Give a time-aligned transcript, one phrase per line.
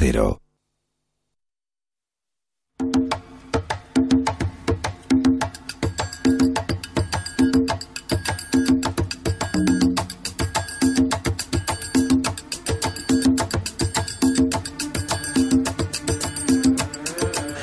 [0.00, 0.40] Cero.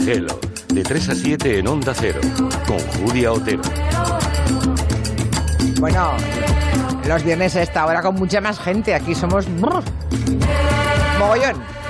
[0.04, 2.20] Gelo, de 3 a 7 en Onda Cero,
[2.68, 3.62] con Julia Otero.
[5.80, 6.12] Bueno,
[7.08, 8.94] los viernes a esta hora con mucha más gente.
[8.94, 9.48] Aquí somos...
[11.18, 11.85] Mogollón.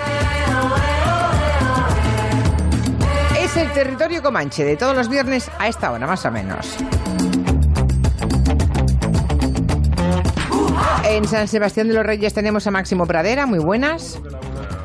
[3.76, 6.78] Territorio comanche de todos los viernes a esta hora, más o menos.
[11.10, 14.20] En San Sebastián de los Reyes tenemos a Máximo Pradera, muy buenas.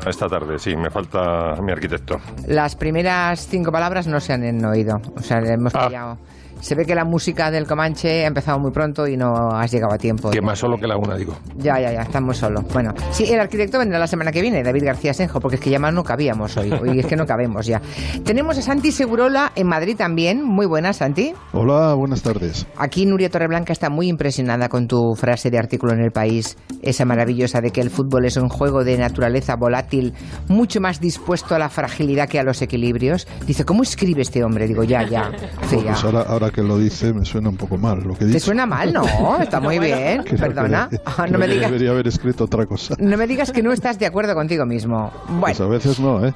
[0.05, 2.19] Esta tarde, sí, me falta mi arquitecto.
[2.47, 6.17] Las primeras cinco palabras no se han oído, o sea, le hemos Ah.
[6.61, 9.93] Se ve que la música del Comanche ha empezado muy pronto y no has llegado
[9.93, 10.29] a tiempo.
[10.29, 11.35] Que más solo que la una, digo.
[11.57, 12.63] Ya, ya, ya, estamos solos.
[12.71, 15.71] Bueno, sí, el arquitecto vendrá la semana que viene, David García Senjo, porque es que
[15.71, 16.71] ya más no cabíamos hoy.
[16.71, 17.81] Hoy es que no cabemos ya.
[18.23, 20.43] Tenemos a Santi Segurola en Madrid también.
[20.43, 21.33] Muy buena, Santi.
[21.53, 22.67] Hola, buenas tardes.
[22.77, 27.05] Aquí Nuria Torreblanca está muy impresionada con tu frase de artículo en El País, esa
[27.05, 30.13] maravillosa de que el fútbol es un juego de naturaleza volátil,
[30.47, 33.27] mucho más dispuesto a la fragilidad que a los equilibrios.
[33.47, 34.67] Dice, ¿cómo escribe este hombre?
[34.67, 35.31] Digo, ya, ya.
[35.67, 35.93] Sí, ya.
[35.93, 38.39] Pues ahora, ahora que lo dice me suena un poco mal lo que ¿Te dice.
[38.41, 38.91] suena mal?
[38.93, 39.03] No,
[39.41, 40.23] está muy bien.
[40.23, 40.87] Creo que Perdona.
[40.89, 41.71] de- Ah, no me que digas.
[41.71, 42.95] Debería haber escrito otra cosa.
[42.99, 45.11] No me digas que no estás de acuerdo contigo mismo.
[45.39, 46.33] Pues a Bueno, veces no, ¿eh?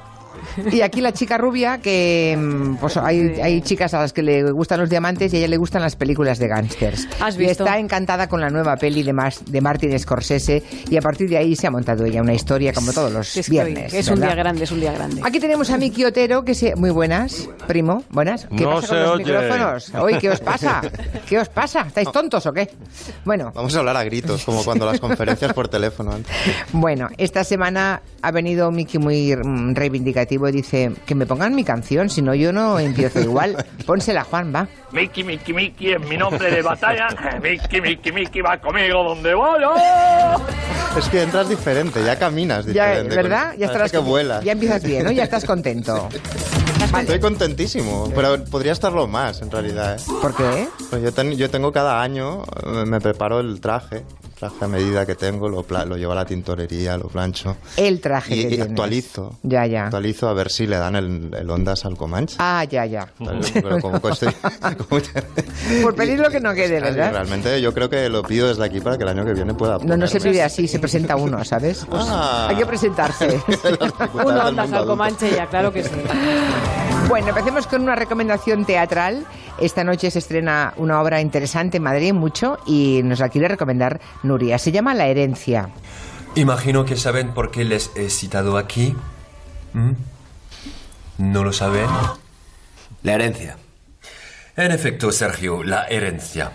[0.72, 4.50] Y aquí la chica rubia, que mm, pues hay, hay chicas a las que le
[4.52, 7.08] gustan los diamantes y a ella le gustan las películas de gángsters.
[7.20, 7.64] ¿Has Y visto?
[7.64, 11.38] está encantada con la nueva peli de, Mas- de Martin Scorsese y a partir de
[11.38, 13.92] ahí se ha montado ella una historia como todos los viernes.
[13.94, 15.20] es un día grande, es un día grande.
[15.24, 16.74] Aquí tenemos a Miki Otero, que se...
[16.76, 18.46] Muy buenas, primo, buenas.
[18.56, 19.24] ¿Qué No pasa se con los oye.
[19.24, 19.94] micrófonos?
[19.94, 20.80] Oye, ¿qué os pasa?
[21.28, 21.82] ¿Qué os pasa?
[21.86, 22.70] ¿Estáis tontos o qué?
[23.24, 26.32] Bueno, Vamos a hablar a gritos, como cuando las conferencias por teléfono antes.
[26.72, 29.72] Bueno, esta semana ha venido Miki muy mm,
[30.48, 33.64] y dice que me pongan mi canción, si no yo no empiezo igual.
[33.86, 34.68] Pónsela, Juan, va.
[34.92, 37.08] Miki, Miki, Miki es mi nombre de batalla.
[37.42, 40.36] Miki, Miki, Miki va conmigo donde vaya.
[40.98, 43.16] Es que entras diferente, ya caminas Ya, diferente.
[43.16, 43.50] ¿Verdad?
[43.50, 44.44] con- Ya, estarás que vuelas.
[44.44, 45.10] ya empiezas bien, ¿no?
[45.12, 46.08] Ya estás contento.
[47.00, 49.96] Estoy contentísimo, pero podría estarlo más en realidad.
[49.98, 50.02] ¿eh?
[50.22, 50.68] ¿Por qué?
[50.90, 54.04] Pues yo, ten- yo tengo cada año, eh, me preparo el traje,
[54.38, 58.00] traje a medida que tengo, lo, pla- lo llevo a la tintorería, lo plancho El
[58.00, 58.68] traje y, que y tienes.
[58.68, 59.38] actualizo.
[59.42, 59.84] Ya, ya.
[59.86, 62.36] Actualizo a ver si le dan el, el Ondas al Comanche.
[62.38, 63.08] Ah, ya, ya.
[63.54, 64.34] Pero como que estoy-
[64.88, 65.00] como-
[65.82, 67.12] Por pedir lo que no quede, ¿verdad?
[67.12, 69.78] Realmente yo creo que lo pido desde aquí para que el año que viene pueda.
[69.78, 71.86] No, no se pide así, se presenta uno, ¿sabes?
[71.90, 72.48] Ah.
[72.50, 73.40] Hay que presentarse.
[74.14, 75.90] Un Ondas al Comanche ya, claro que sí.
[77.08, 79.24] Bueno, empecemos con una recomendación teatral.
[79.60, 84.00] Esta noche se estrena una obra interesante en Madrid, mucho, y nos la quiere recomendar
[84.24, 84.58] Nuria.
[84.58, 85.70] Se llama La herencia.
[86.34, 88.94] Imagino que saben por qué les he citado aquí.
[89.72, 89.92] ¿Mm?
[91.18, 91.86] ¿No lo saben?
[93.04, 93.56] La herencia.
[94.56, 96.52] En efecto, Sergio, la herencia.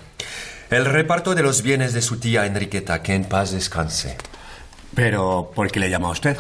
[0.70, 4.18] El reparto de los bienes de su tía Enriqueta, que en paz descanse.
[4.96, 6.38] Pero, ¿por qué le llama a usted?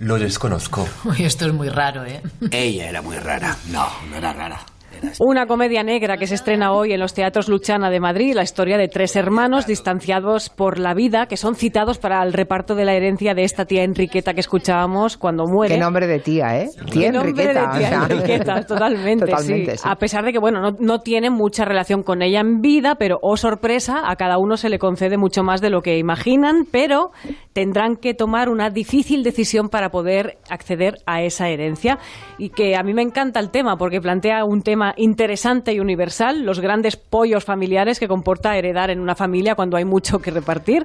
[0.00, 0.88] Lo desconozco.
[1.04, 2.20] Uy, esto es muy raro, ¿eh?
[2.50, 3.56] Ella era muy rara.
[3.70, 4.60] No, no era rara.
[5.20, 8.76] Una comedia negra que se estrena hoy en los teatros Luchana de Madrid, la historia
[8.78, 12.94] de tres hermanos distanciados por la vida que son citados para el reparto de la
[12.94, 15.74] herencia de esta tía Enriqueta que escuchábamos cuando muere.
[15.74, 16.68] Qué nombre de tía, ¿eh?
[16.90, 17.60] Tía Qué nombre Enriqueta.
[17.72, 18.16] de tía o sea.
[18.16, 19.78] Enriqueta, totalmente, Totalmente, sí.
[19.78, 19.88] sí.
[19.88, 23.18] A pesar de que, bueno, no, no tienen mucha relación con ella en vida, pero,
[23.22, 27.10] oh sorpresa, a cada uno se le concede mucho más de lo que imaginan, pero
[27.52, 31.98] tendrán que tomar una difícil decisión para poder acceder a esa herencia.
[32.38, 36.44] Y que a mí me encanta el tema, porque plantea un tema interesante y universal,
[36.44, 40.84] los grandes pollos familiares que comporta heredar en una familia cuando hay mucho que repartir.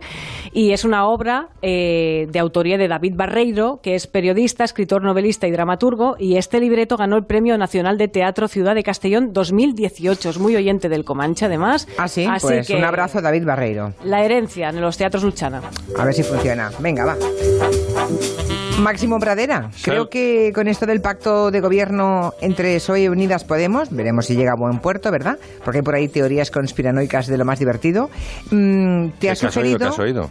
[0.53, 5.47] Y es una obra eh, de autoría de David Barreiro, que es periodista, escritor, novelista
[5.47, 10.29] y dramaturgo, y este libreto ganó el Premio Nacional de Teatro Ciudad de Castellón 2018.
[10.29, 11.87] Es muy oyente del Comanche, además.
[11.97, 13.93] Ah, sí, Así pues que un abrazo a David Barreiro.
[14.03, 15.61] La herencia en los teatros Luchana.
[15.97, 16.71] A ver si funciona.
[16.79, 18.58] Venga, va.
[18.79, 23.89] Máximo Pradera, creo que con esto del pacto de gobierno entre PSOE y Unidas Podemos,
[23.91, 25.37] veremos si llega a buen puerto, ¿verdad?
[25.63, 28.09] Porque hay por ahí teorías conspiranoicas de lo más divertido.
[28.51, 29.77] Mm, ¿Te ¿Qué has has oído?
[29.77, 29.89] ¿Qué sugerido?
[29.89, 30.29] has oído?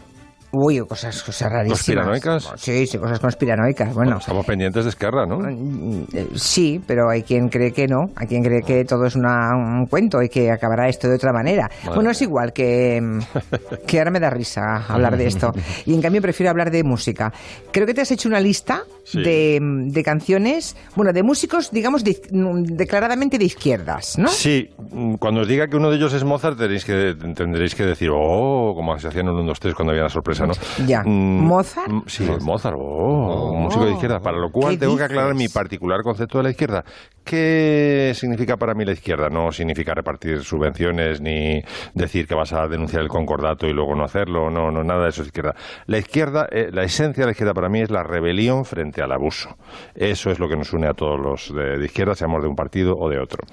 [0.50, 2.06] Uy, cosas, cosas rarísimas.
[2.06, 2.52] ¿Conspiranoicas?
[2.56, 3.94] Sí, sí, cosas conspiranoicas.
[3.94, 5.38] Bueno, Estamos pendientes de Esquerra, ¿no?
[5.40, 9.14] Mm, eh, Sí, pero hay quien cree que no, hay quien cree que todo es
[9.14, 11.68] una- un cuento y que acabará esto de otra manera.
[11.94, 13.18] Bueno, es igual que, mm,
[13.86, 15.52] que ahora me da risa hablar de esto.
[15.84, 17.30] Y en cambio prefiero hablar de música.
[17.70, 19.22] Creo que te has hecho una lista Sí.
[19.22, 24.28] de, mm, de canciones, bueno, de músicos, digamos, de- declaradamente de izquierdas, ¿no?
[24.28, 24.70] Sí,
[25.18, 28.72] cuando os diga que uno de ellos es Mozart, tenéis que, tendréis que decir, oh,
[28.74, 30.37] como se hacían en un 1, 2, 3 cuando había una sorpresa
[30.86, 31.02] Ya.
[31.04, 31.88] Mm, ¿Mozart?
[31.88, 35.34] mm, Sí, Mozart, oh, un músico de izquierda, para lo cual ¿Qué tengo que aclarar
[35.34, 36.84] mi particular concepto de la izquierda.
[37.24, 39.28] ¿Qué significa para mí la izquierda?
[39.28, 41.60] No significa repartir subvenciones ni
[41.92, 45.08] decir que vas a denunciar el concordato y luego no hacerlo, no, no, nada de
[45.10, 45.54] eso es izquierda.
[45.86, 49.12] La izquierda, eh, la esencia de la izquierda para mí es la rebelión frente al
[49.12, 49.50] abuso.
[49.94, 52.56] Eso es lo que nos une a todos los de, de izquierda, seamos de un
[52.56, 53.44] partido o de otro.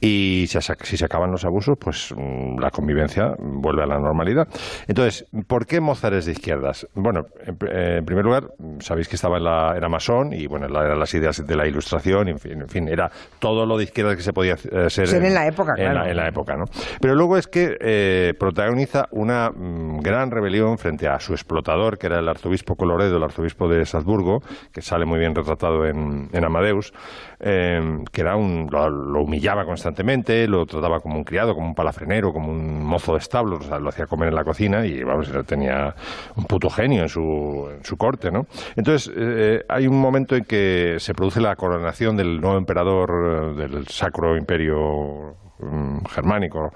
[0.00, 0.60] Y si
[0.96, 4.46] se, acaban los abusos, pues mm, la convivencia vuelve a la normalidad.
[4.86, 6.86] Entonces, ¿por qué Mozart es de izquierdas?
[6.94, 8.48] Bueno, en, eh, primer lugar,
[8.80, 11.66] sabéis que estaba en la, era masón y bueno, la- eran las ideas de la
[11.66, 15.08] ilustración, en fin, en fin, era todo lo de izquierda que se podía eh, ser,
[15.08, 15.94] Ser en la época, en claro.
[16.00, 16.66] la- en la época, ¿no?
[17.00, 22.06] Pero luego es que eh, protagoniza una mm, gran rebelión frente a su explotador, que
[22.08, 26.92] era el arzobispo Coloredo, el arzobispo de Salzburgo, que sale muy bien retratado en Amadeus,
[27.40, 31.74] eh, que era un, lo, lo humillaba constantemente, lo trataba como un criado, como un
[31.74, 35.02] palafrenero, como un mozo de establos, o sea, lo hacía comer en la cocina y
[35.02, 35.94] vamos, tenía
[36.36, 38.46] un puto genio en su, en su corte, ¿no?
[38.74, 43.68] Entonces, eh, hay un momento en que se produce la coronación del nuevo emperador eh,
[43.68, 46.72] del Sacro Imperio mm, germánico.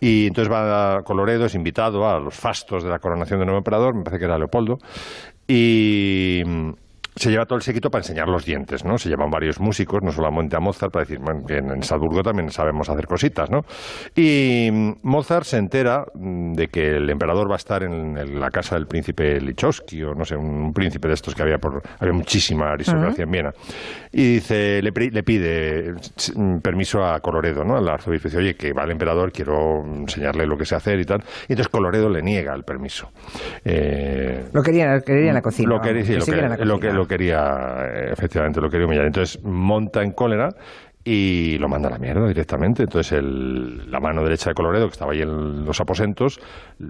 [0.00, 3.58] Y entonces va a Coloredo, es invitado a los fastos de la coronación del nuevo
[3.58, 4.78] emperador, me parece que era Leopoldo,
[5.46, 6.42] y
[7.14, 8.96] se lleva todo el séquito para enseñar los dientes, ¿no?
[8.98, 12.50] Se llevan varios músicos, no solamente a Mozart, para decir, bueno, que en Salzburgo también
[12.50, 13.64] sabemos hacer cositas, ¿no?
[14.16, 18.50] Y mm, Mozart se entera mm, de que el emperador va a estar en, la
[18.50, 21.82] casa del príncipe Lichowski, o no sé, un príncipe de estos que había por...
[21.98, 23.52] Había muchísima aristocracia en Viena.
[24.10, 25.94] Y dice, le, le pide
[26.34, 27.76] mm, permiso a Coloredo, ¿no?
[27.76, 28.28] Al arzobispo.
[28.28, 31.20] Dice, oye, que va el emperador, quiero enseñarle lo que sé hacer y tal.
[31.48, 33.10] Y entonces Coloredo le niega el permiso.
[33.64, 35.68] Eh, Lo quería, lo quería en la cocina.
[35.68, 37.01] lo vamos, sí, que lo, que- la lo que, cocina.
[37.02, 39.06] Lo quería, eh, efectivamente, lo quería humillar.
[39.06, 40.50] Entonces monta en cólera
[41.04, 42.84] y lo manda a la mierda directamente.
[42.84, 46.38] Entonces el- la mano derecha de Coloredo, que estaba ahí en los aposentos,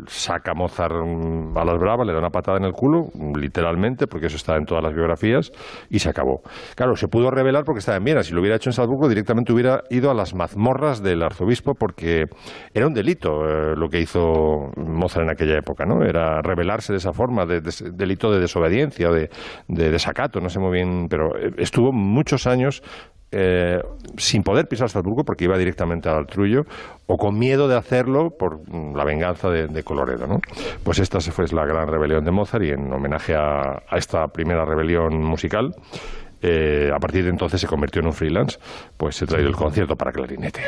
[0.06, 3.06] saca a Mozart mm, a las bravas, le da una patada en el culo,
[3.38, 5.50] literalmente, porque eso está en todas las biografías,
[5.88, 6.42] y se acabó.
[6.74, 8.22] Claro, se pudo revelar porque estaba en Viena.
[8.22, 12.24] Si lo hubiera hecho en Salzburgo, directamente hubiera ido a las mazmorras del arzobispo, porque
[12.74, 16.02] era un delito eh, lo que hizo Mozart en aquella época, ¿no?
[16.04, 19.30] Era rebelarse de esa forma, de, de- delito de desobediencia, de,
[19.68, 22.82] de desacato, no sé muy bien, pero eh, estuvo muchos años
[23.32, 23.80] eh,
[24.16, 26.64] sin poder pisar Salzburgo porque iba directamente al Trullo
[27.06, 30.26] o con miedo de hacerlo por mm, la venganza de, de Coloredo.
[30.26, 30.40] ¿no?
[30.84, 34.28] Pues esta se fue la gran rebelión de Mozart y en homenaje a, a esta
[34.28, 35.74] primera rebelión musical,
[36.42, 38.58] eh, a partir de entonces se convirtió en un freelance,
[38.96, 40.60] pues he traído el concierto para clarinete.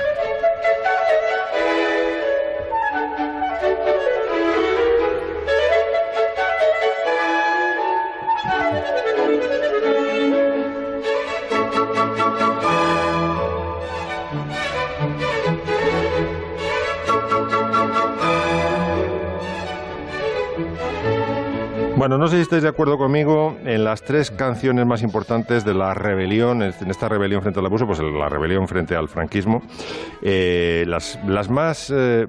[21.96, 25.74] Bueno, no sé si estáis de acuerdo conmigo en las tres canciones más importantes de
[25.74, 29.62] la rebelión, en esta rebelión frente al abuso, pues la rebelión frente al franquismo.
[30.20, 32.26] Eh, las, las más, eh,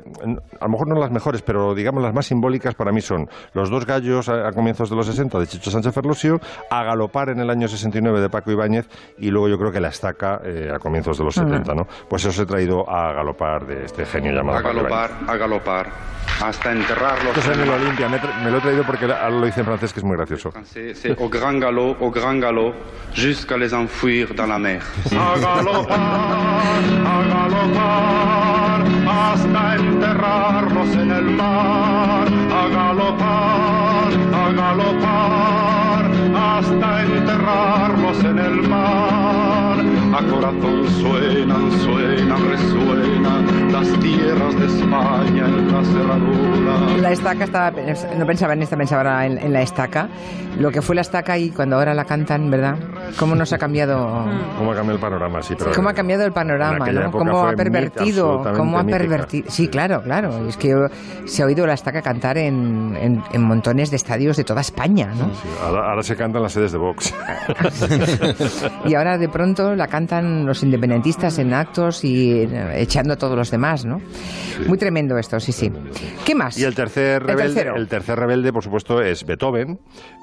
[0.59, 3.71] a lo mejor no las mejores, pero digamos las más simbólicas para mí son Los
[3.71, 6.39] dos gallos a, a comienzos de los 60 de Chicho Sánchez Ferlosio,
[6.69, 9.89] A galopar en el año 69 de Paco Ibáñez y luego yo creo que La
[9.89, 11.87] estaca eh, a comienzos de los 70, ¿no?
[12.07, 14.91] Pues eso he traído a galopar de este genio llamado A Paco Ibáñez.
[14.91, 15.89] galopar, a galopar,
[16.43, 17.35] hasta enterrarlos.
[17.35, 17.69] Esto es en el.
[17.75, 20.51] Olimpia, me, me lo he traído porque lo dice en francés que es muy gracioso.
[20.63, 22.73] C'est au grand galop, au grand galop,
[23.13, 24.81] jusqu'à les enfouir dans la mer.
[25.11, 32.27] A galopar, a galopar, hasta enterrarlos en el mar.
[32.51, 39.94] A galopar, a galopar, hasta enterrarlos en el mar.
[40.15, 46.97] A corazón suenan, suenan, resuenan las tierras de España en la cerradura.
[47.01, 47.71] La estaca estaba,
[48.17, 50.07] no pensaba en esta, pensaba en, en la estaca.
[50.57, 52.77] Lo que fue la estaca y cuando ahora la cantan, ¿verdad?
[53.19, 54.25] ¿Cómo nos ha cambiado?
[54.57, 55.41] ¿Cómo ha cambiado el panorama?
[55.41, 56.87] Sí, pero ¿Cómo ha cambiado el panorama?
[56.89, 57.11] ¿no?
[57.11, 58.41] ¿Cómo ha pervertido?
[58.55, 59.51] ¿Cómo ha pervertido?
[59.51, 60.47] Sí, claro, claro.
[60.47, 60.73] Es que
[61.25, 65.07] se ha oído la estaca cantar en, en- en montones de estadios de toda España,
[65.07, 65.25] ¿no?
[65.35, 67.13] Sí, ahora, ahora se cantan las sedes de Vox.
[68.85, 70.04] Y ahora de pronto la cantan
[70.45, 74.01] los independentistas en actos y eh, echando a todos los demás, ¿no?
[74.67, 75.71] Muy tremendo esto, sí, sí.
[76.25, 76.57] ¿Qué más?
[76.57, 77.75] Y el tercer El rebelde, tercero.
[77.75, 79.79] el tercer rebelde, por supuesto, es Beethoven.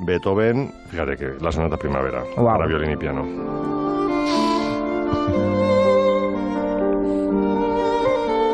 [0.07, 2.47] Beethoven, fíjate que la sonata primavera Guau.
[2.57, 3.23] para violín y piano.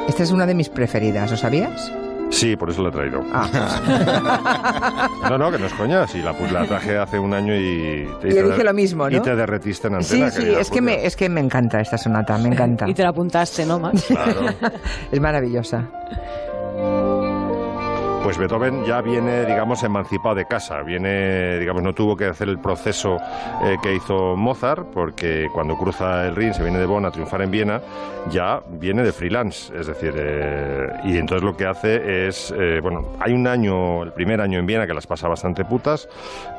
[0.08, 1.92] Esta es una de mis preferidas, ¿lo sabías?
[2.30, 3.22] Sí, por eso la he traído.
[3.32, 5.08] Ah.
[5.28, 6.06] No, no, que no es coña.
[6.06, 9.08] Sí, la, pues la traje hace un año y te, Yo te- dije lo mismo,
[9.10, 9.16] ¿no?
[9.16, 10.30] Y te derretiste en Sí, antena.
[10.30, 12.88] sí, querida es que, me, es que me encanta esta sonata, me encanta.
[12.88, 14.04] Y te la apuntaste, ¿no, Max?
[14.08, 14.40] Claro.
[15.12, 15.84] Es maravillosa.
[18.28, 20.82] Pues Beethoven ya viene, digamos, emancipado de casa.
[20.82, 23.16] Viene, digamos, no tuvo que hacer el proceso
[23.64, 27.40] eh, que hizo Mozart, porque cuando cruza el Rin, se viene de Bonn a triunfar
[27.40, 27.80] en Viena,
[28.30, 29.74] ya viene de freelance.
[29.74, 34.12] Es decir, eh, y entonces lo que hace es, eh, bueno, hay un año, el
[34.12, 36.06] primer año en Viena que las pasa bastante putas,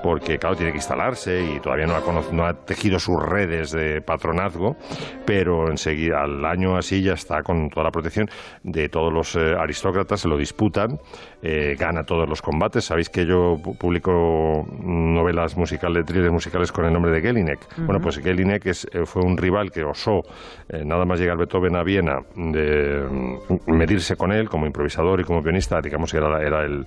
[0.02, 4.02] porque, claro, tiene que instalarse y todavía no ha, no ha tejido sus redes de
[4.02, 4.76] patronazgo,
[5.24, 8.28] pero enseguida, al año así, ya está con toda la protección
[8.64, 11.00] de todos los aristócratas, se lo disputan,
[11.42, 12.86] eh, gana todos los combates.
[12.86, 17.60] Sabéis que yo pu- publico novelas musicales, thrillers musicales con el nombre de Gelinek.
[17.74, 17.86] Ujú.
[17.86, 20.22] Bueno, pues Gelinek es, eh, fue un rival que osó,
[20.68, 25.24] eh, nada más llegar Beethoven a Viena, de mm, medirse con él como improvisador y
[25.24, 26.86] como pianista, digamos que era, era el,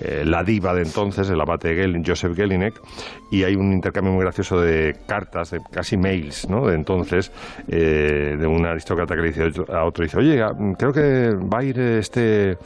[0.00, 2.74] eh, la diva de entonces, el abate Gel- Joseph Gelinek,
[3.30, 6.66] y hay un intercambio muy gracioso de cartas, de casi mails, ¿no?
[6.66, 7.30] De entonces,
[7.66, 11.64] de un aristócrata que le dice a otro, dice, oye, mm, creo que va a
[11.64, 12.58] ir este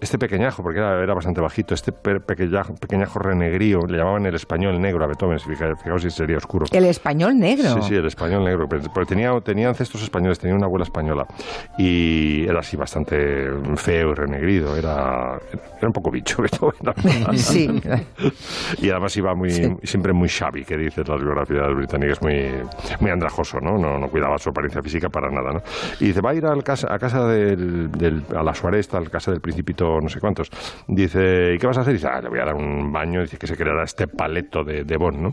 [0.00, 4.34] este pequeñajo, porque era, era bastante bajito, este pe- pequeñajo, pequeñajo renegrío, le llamaban el
[4.34, 6.66] español negro a Beethoven, fijaos si sería oscuro.
[6.72, 7.68] El español negro.
[7.74, 8.68] Sí, sí, el español negro.
[8.68, 11.26] Porque tenía, tenía ancestros españoles, tenía una abuela española.
[11.78, 14.76] Y era así bastante feo y renegrido.
[14.76, 15.38] Era,
[15.78, 16.94] era un poco bicho, Beethoven.
[17.36, 17.68] Sí.
[18.80, 19.76] Y además iba muy, Sí.
[19.82, 22.50] siempre muy shabby, que dicen las biografías británicas, muy,
[23.00, 23.76] muy andrajoso, ¿no?
[23.78, 23.98] ¿no?
[23.98, 25.62] No cuidaba su apariencia física para nada, ¿no?
[26.00, 29.00] Y dice, va a ir al casa, a casa del, del- a la Suaresta, a
[29.00, 30.50] la casa del principito no sé cuántos.
[30.86, 31.94] Dice, ¿y qué vas a hacer?
[31.94, 33.22] Dice, ah, le voy a dar un baño.
[33.22, 35.30] Dice que se creará este paleto de, de Bonn, ¿no?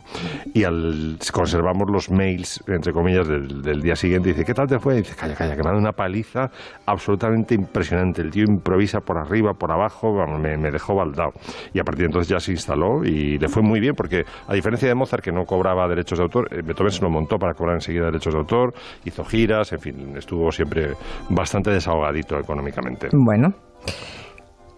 [0.54, 4.30] Y al conservamos los mails, entre comillas, del, día siguiente.
[4.30, 4.96] Dice, ¿qué tal te fue?
[4.96, 6.50] Dice, calla, calla, que me ha dado una paliza
[6.86, 8.22] absolutamente impresionante.
[8.22, 11.32] El tío improvisa por arriba, por abajo, me, me dejó baldado.
[11.74, 14.54] Y a partir de entonces ya se instaló y le fue muy bien porque, a
[14.54, 17.54] diferencia de Mozart, que no cobraba derechos de autor, eh, Beethoven se lo montó para
[17.54, 18.74] cobrar enseguida derechos de autor,
[19.06, 20.94] hizo giras, en fin, estuvo siempre
[21.30, 23.10] bastante desahogadito económicamente.
[23.14, 23.50] Bueno.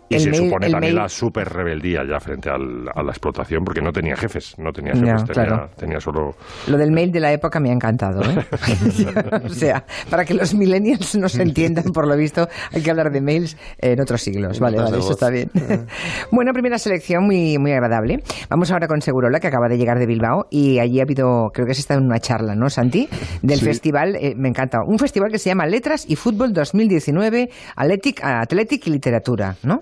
[0.10, 3.12] Y El se mail- supone también mail- la super rebeldía ya frente al- a la
[3.12, 5.70] explotación, porque no tenía jefes, no tenía jefes, tenía, claro.
[5.78, 6.36] tenía solo...
[6.68, 8.22] Lo del mail de la época me ha encantado.
[8.24, 8.44] ¿eh?
[9.46, 13.22] o sea, para que los millennials nos entiendan, por lo visto, hay que hablar de
[13.22, 14.60] mails en otros siglos.
[14.60, 15.52] Vale, vale, eso está bien.
[16.32, 18.24] bueno, primera selección muy, muy agradable.
[18.50, 21.68] Vamos ahora con Segurola, que acaba de llegar de Bilbao y allí ha habido, creo
[21.68, 23.08] que se está en una charla, ¿no, Santi?
[23.42, 23.66] Del Sí.
[23.66, 28.88] festival, eh, me encanta, un festival que se llama Letras y Fútbol 2019, Athletic, Athletic
[28.88, 29.80] y Literatura, ¿no?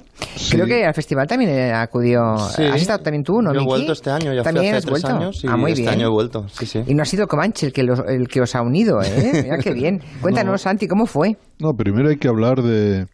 [0.49, 2.37] Creo que al festival también eh, acudió.
[2.55, 2.63] Sí.
[2.63, 4.83] ¿Has estado también tú, no, Yo he vuelto este año, ya fui ¿También hace has
[4.85, 5.17] tres vuelto?
[5.17, 5.93] años y ah, muy este bien.
[5.93, 6.83] año he vuelto, sí, sí.
[6.87, 9.31] Y no ha sido Comanche el que, los- el que os ha unido, ¿eh?
[9.43, 10.01] Mira qué bien.
[10.21, 11.37] Cuéntanos, Santi, ¿cómo fue?
[11.59, 13.07] No, primero hay que hablar de,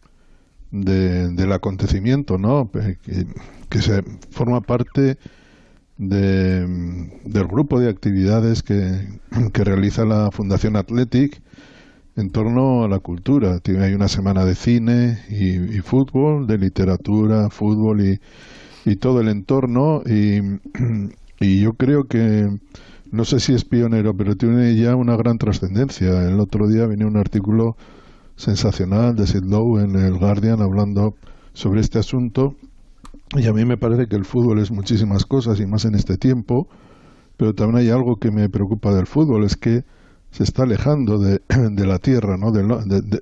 [0.70, 2.70] de- del acontecimiento, ¿no?
[3.68, 5.18] Que se forma parte
[5.96, 6.66] de,
[7.24, 9.08] del grupo de actividades que,
[9.52, 11.40] que realiza la Fundación Athletic
[12.16, 13.60] en torno a la cultura.
[13.80, 18.20] Hay una semana de cine y, fútbol, de literatura, fútbol y,
[18.84, 20.02] y todo el entorno.
[20.06, 20.40] Y,
[21.40, 22.48] y yo creo que,
[23.10, 26.28] no sé si es pionero, pero tiene ya una gran trascendencia.
[26.28, 27.76] El otro día venía un artículo
[28.36, 31.14] sensacional de Sid Lowe en el Guardian hablando
[31.52, 32.54] sobre este asunto.
[33.36, 36.16] Y a mí me parece que el fútbol es muchísimas cosas y más en este
[36.16, 36.68] tiempo.
[37.36, 39.82] Pero también hay algo que me preocupa del fútbol, es que
[40.34, 42.50] se está alejando de, de la tierra, ¿no?
[42.50, 43.20] De- de-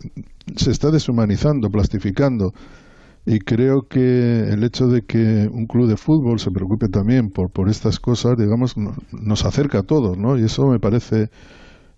[0.56, 2.54] se está deshumanizando, plastificando.
[3.26, 7.50] Y creo que el hecho de que un club de fútbol se preocupe también por,
[7.50, 10.38] por estas cosas, digamos, no- nos acerca a todos, ¿no?
[10.38, 11.30] Y eso me parece,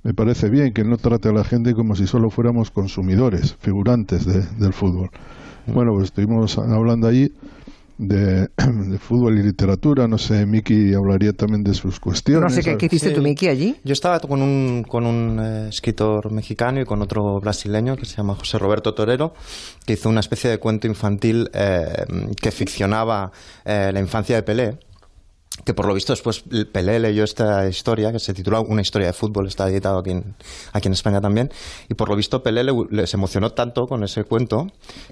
[0.02, 4.26] me parece bien, que no trate a la gente como si solo fuéramos consumidores, figurantes
[4.26, 5.11] de- del fútbol.
[5.66, 7.33] Bueno, pues estuvimos hablando allí
[7.98, 12.42] de, de fútbol y literatura, no sé, Miki hablaría también de sus cuestiones.
[12.42, 13.14] No sé qué, qué hiciste Sí.
[13.14, 13.76] tú, Miki, allí.
[13.84, 18.16] Yo estaba con un, con un eh, escritor mexicano y con otro brasileño que se
[18.16, 19.34] llama José Roberto Torero,
[19.86, 22.04] que hizo una especie de cuento infantil eh,
[22.40, 23.30] que ficcionaba
[23.64, 24.78] eh, la infancia de Pelé.
[25.64, 29.12] Que por lo visto después Pelé leyó esta historia, que se titula Una historia de
[29.12, 30.34] fútbol, está editado aquí en,
[30.73, 31.50] aquí en España también.
[31.88, 34.66] Y por lo visto Pelé le, le- se emocionó tanto con ese cuento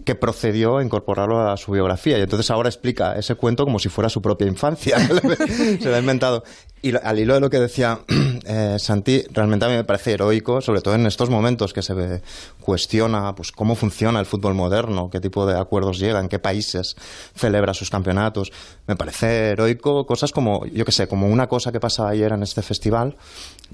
[0.04, 2.18] que procedió a incorporarlo a su biografía.
[2.18, 4.98] Y entonces ahora explica ese cuento como si fuera su propia infancia.
[5.80, 6.42] se lo ha inventado.
[6.84, 8.00] Y al hilo de lo que decía
[8.44, 11.94] eh, Santi, realmente a mí me parece heroico, sobre todo en estos momentos que se
[11.94, 12.22] ve-
[12.60, 16.96] cuestiona pues, cómo funciona el fútbol moderno, qué tipo de acuerdos llegan, qué países
[17.36, 18.50] celebra sus campeonatos.
[18.88, 22.42] Me parece heroico cosas como, yo qué sé, como una cosa que pasa ayer en
[22.42, 23.14] este festival,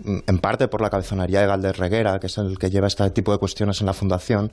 [0.05, 3.09] mm, en parte por la cabezonería de Galder Reguera, que es el que lleva este
[3.11, 4.53] tipo de cuestiones en la fundación,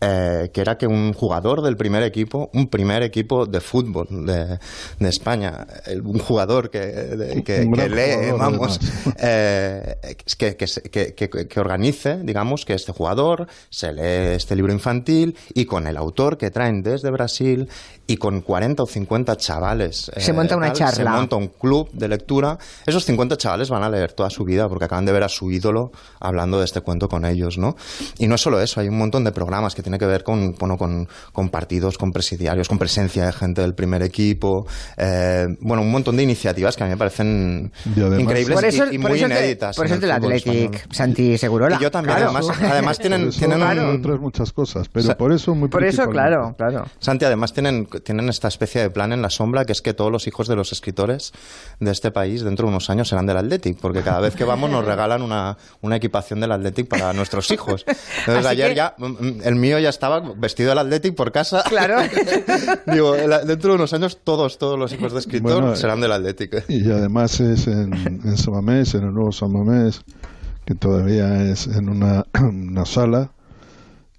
[0.00, 4.58] eh, que era que un jugador del primer equipo, un primer equipo de fútbol de,
[4.98, 5.66] de España,
[6.02, 7.64] un jugador que, de- que
[7.94, 8.80] lee, jugador, vamos,
[9.18, 14.56] eh, eh, que, que, que, que, que organice, digamos, que este jugador se lee este
[14.56, 17.68] libro infantil y con el autor que traen desde Brasil
[18.06, 20.10] y con 40 o 50 chavales.
[20.16, 20.94] Se monta una charla.
[20.94, 22.58] Se monta un club de lectura.
[22.86, 25.50] Esos 50 chavales van a leer toda su vida porque acaban de ver a su
[25.50, 27.76] ídolo hablando de este cuento con ellos, ¿no?
[28.18, 30.54] Y no es solo eso, hay un montón de programas que tienen que ver con,
[30.56, 35.82] bueno, con, con partidos, con presidiarios, con presencia de gente del primer equipo, eh, bueno,
[35.82, 39.10] un montón de iniciativas que a mí me parecen increíbles por eso, y, y por
[39.10, 39.76] muy eso te- inéditas.
[39.76, 40.94] por eso te la fútbol Athletic, español.
[40.94, 41.76] Santi Segurola.
[41.78, 42.30] Y yo también, Claro.
[42.36, 45.54] además, además tienen, Por eso, tienen entre otras muchas cosas, pero O sea, por eso
[45.54, 46.84] muy Por eso, claro, claro.
[46.98, 50.10] Santi, además tienen, tienen esta especie de plan en la sombra que es que todos
[50.10, 51.32] los hijos de los escritores
[51.80, 54.70] de este país dentro de unos años serán del Athletic, porque cada vez que vamos
[54.70, 57.84] nos regalan una, una equipación del Athletic para nuestros hijos.
[58.20, 61.62] Entonces Así ayer que- ya, mm, el mío ya estaba vestido del Athletic por casa.
[61.68, 61.96] Claro.
[62.86, 66.64] Digo, dentro de unos años todos, todos los hijos de escritor Bueno, serán del Athletic.
[66.68, 67.92] Y además es en,
[68.24, 70.02] en San Mamés, en el nuevo San Mamés,
[70.64, 73.30] que todavía es en una, una sala,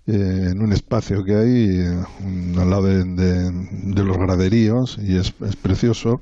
[0.07, 6.21] eh, en un espacio que hay eh, al lado de, los graderíos, y es, precioso.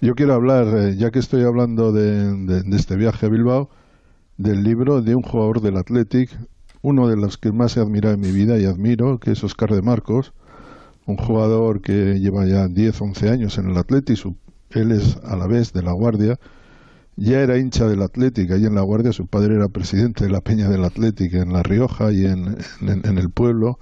[0.00, 3.70] Yo quiero hablar, eh, ya que estoy hablando de, este viaje a Bilbao,
[4.36, 6.30] del libro de un jugador del Athletic,
[6.82, 9.70] uno de los que más he admirado en mi vida y admiro, que es Oscar
[9.70, 10.32] de Marcos,
[11.06, 14.24] un jugador que lleva ya 10, 11 años en el Athletic,
[14.70, 16.40] él es a la vez de La Guardia,
[17.20, 20.40] ya era hincha del Athletic, ahí en La Guardia su padre era presidente de la
[20.40, 23.78] Peña del Athletic en La Rioja y en, en- en el pueblo,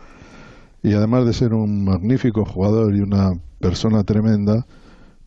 [0.83, 4.67] y además de ser un magnífico jugador y una persona tremenda,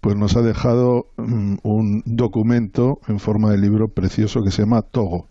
[0.01, 4.82] pues nos ha dejado mm, un documento en forma de libro precioso que se llama
[4.82, 5.27] Togo.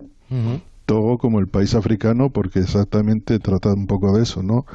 [0.86, 4.66] Togo como el país africano, porque exactamente trata un poco de eso, ¿no?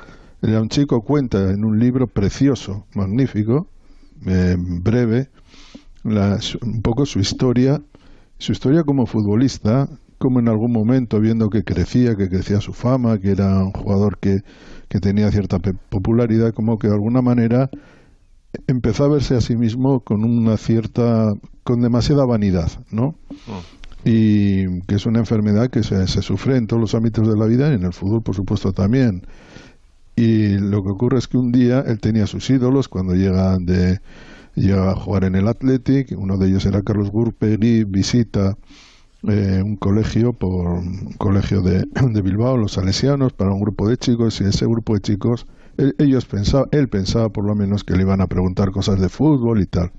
[0.42, 3.68] El chico cuenta en un libro precioso, magnífico,
[4.26, 5.30] eh, breve,
[6.04, 7.82] la- un poco su historia,
[8.38, 9.88] su historia como futbolista,
[10.18, 14.18] como en algún momento viendo que crecía, que crecía su fama, que era un jugador
[14.18, 14.42] que,
[14.88, 17.70] que tenía cierta popularidad, como que de alguna manera
[18.68, 23.16] empezó a verse a sí mismo con una cierta, con demasiada vanidad, ¿no?
[24.06, 27.48] y que es una enfermedad que se, se sufre en todos los ámbitos de la
[27.48, 29.24] vida y en el fútbol por supuesto también
[30.16, 34.00] y lo que ocurre es que un día él tenía sus ídolos cuando llega de
[34.56, 36.14] llega a jugar en el Athletic.
[36.18, 38.58] Uno de ellos era Carlos Gurpegui visita
[39.28, 43.98] eh, un colegio por un colegio de, de Bilbao los salesianos para un grupo de
[43.98, 47.96] chicos y ese grupo de chicos él- ellos pensaba él pensaba por lo menos que
[47.96, 49.92] le iban a preguntar cosas de fútbol y tal.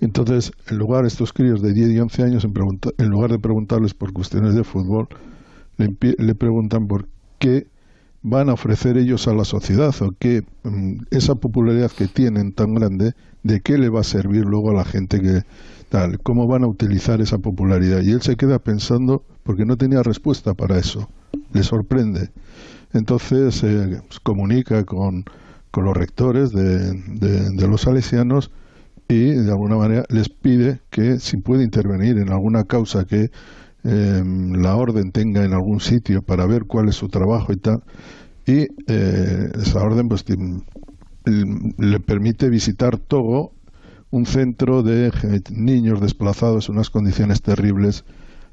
[0.00, 2.52] Entonces, en lugar estos críos de 10 y 11 años, en,
[2.98, 5.08] en lugar de preguntarles por cuestiones de fútbol,
[5.76, 7.08] le preguntan por
[7.38, 7.68] qué
[8.28, 12.74] van a ofrecer ellos a la sociedad o qué mm, esa popularidad que tienen tan
[12.74, 13.12] grande,
[13.44, 15.42] de qué le va a servir luego a la gente que
[15.90, 18.02] tal, cómo van a utilizar esa popularidad.
[18.02, 21.08] Y él se queda pensando porque no tenía respuesta para eso.
[21.52, 22.30] Le sorprende.
[22.92, 25.24] Entonces eh, se comunica con,
[25.70, 28.50] con los rectores de, de- de los salesianos
[29.08, 33.30] y de alguna manera les pide que si puede intervenir en alguna causa que
[33.86, 34.24] eh,
[34.56, 37.84] la orden tenga en algún sitio para ver cuál es su trabajo y tal
[38.46, 40.24] y eh, esa orden pues
[41.24, 43.52] le permite visitar Togo
[44.10, 48.04] un centro de ge- niños desplazados en unas condiciones terribles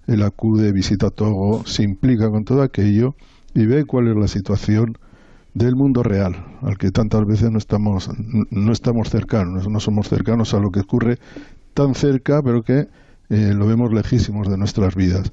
[0.07, 3.15] él acude, visita Togo, se implica con todo aquello
[3.55, 4.97] y ve cuál es la situación
[5.53, 8.09] del mundo real, al que tantas veces no estamos,
[8.51, 11.19] no estamos cercanos, no somos cercanos a lo que ocurre
[11.73, 12.87] tan cerca, pero que
[13.29, 15.31] eh, lo vemos lejísimos de nuestras vidas.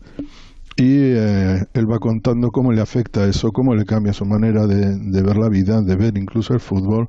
[0.76, 4.96] Y eh, él va contando cómo le afecta eso, cómo le cambia su manera de,
[4.96, 7.08] de ver la vida, de ver incluso el fútbol.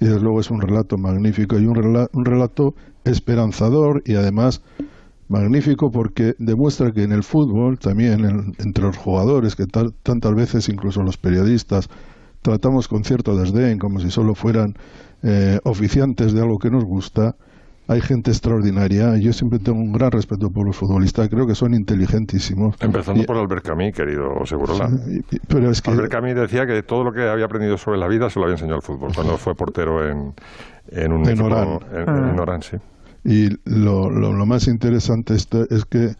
[0.00, 4.62] Y desde luego es un relato magnífico y un, rela- un relato esperanzador y además
[5.28, 10.68] magnífico porque demuestra que en el fútbol, también en- entre los jugadores, que tantas veces
[10.68, 11.88] incluso los periodistas
[12.42, 14.74] tratamos con cierto desdén, como si solo fueran
[15.22, 17.36] eh, oficiantes de algo que nos gusta,
[17.92, 19.16] hay gente extraordinaria.
[19.18, 22.74] Yo siempre tengo un gran respeto por los futbolistas, creo que son inteligentísimos.
[22.80, 24.90] Empezando Y- por Albert Camus, querido Segurola.
[25.08, 27.98] y- y- pero es que Albert Camus decía que todo lo que había aprendido sobre
[27.98, 30.34] la vida se lo había enseñado el fútbol, cuando fue portero en,
[30.90, 31.68] en un En equipo- Orán.
[31.94, 32.30] en- Ah.
[32.32, 32.76] en Orán, sí.
[33.24, 36.14] Y lo, lo, lo más interesante esto es que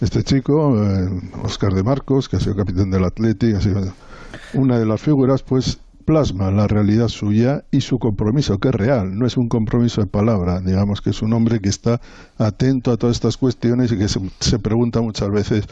[0.00, 1.08] este chico, eh,
[1.44, 3.80] Oscar de Marcos, que ha sido capitán del Athletic, ha sido
[4.54, 9.18] una de las figuras, pues plasma la realidad suya y su compromiso, que es real,
[9.18, 12.00] no es un compromiso de palabra, digamos que es un hombre que está
[12.38, 15.64] atento a todas estas cuestiones y que se, se pregunta muchas veces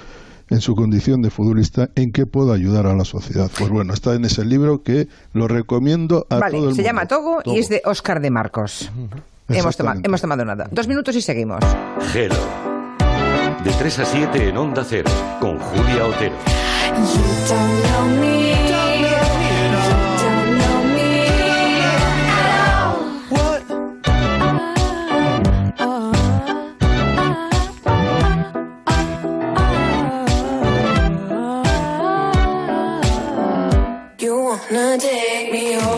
[0.48, 3.50] en su condición de futbolista en qué puedo ayudar a la sociedad.
[3.56, 6.88] Pues bueno, está en ese libro que lo recomiendo a Vale, todo el se mundo.
[6.88, 7.56] llama Togo, Togo.
[7.56, 8.90] y es de Oscar de Marcos.
[8.90, 9.10] Hemos,
[9.48, 10.08] toma- Exactamente.
[10.08, 10.68] hemos tomado nada.
[10.72, 11.60] Dos minutos y seguimos.
[13.64, 16.34] De 3 a 7 en Onda Cero, con Julia Otero.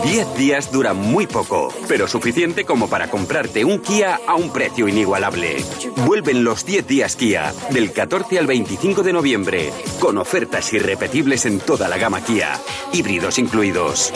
[0.03, 4.87] Diez días dura muy poco, pero suficiente como para comprarte un Kia a un precio
[4.87, 5.57] inigualable.
[6.07, 11.59] Vuelven los 10 días Kia, del 14 al 25 de noviembre, con ofertas irrepetibles en
[11.59, 12.59] toda la gama Kia,
[12.91, 14.11] híbridos incluidos.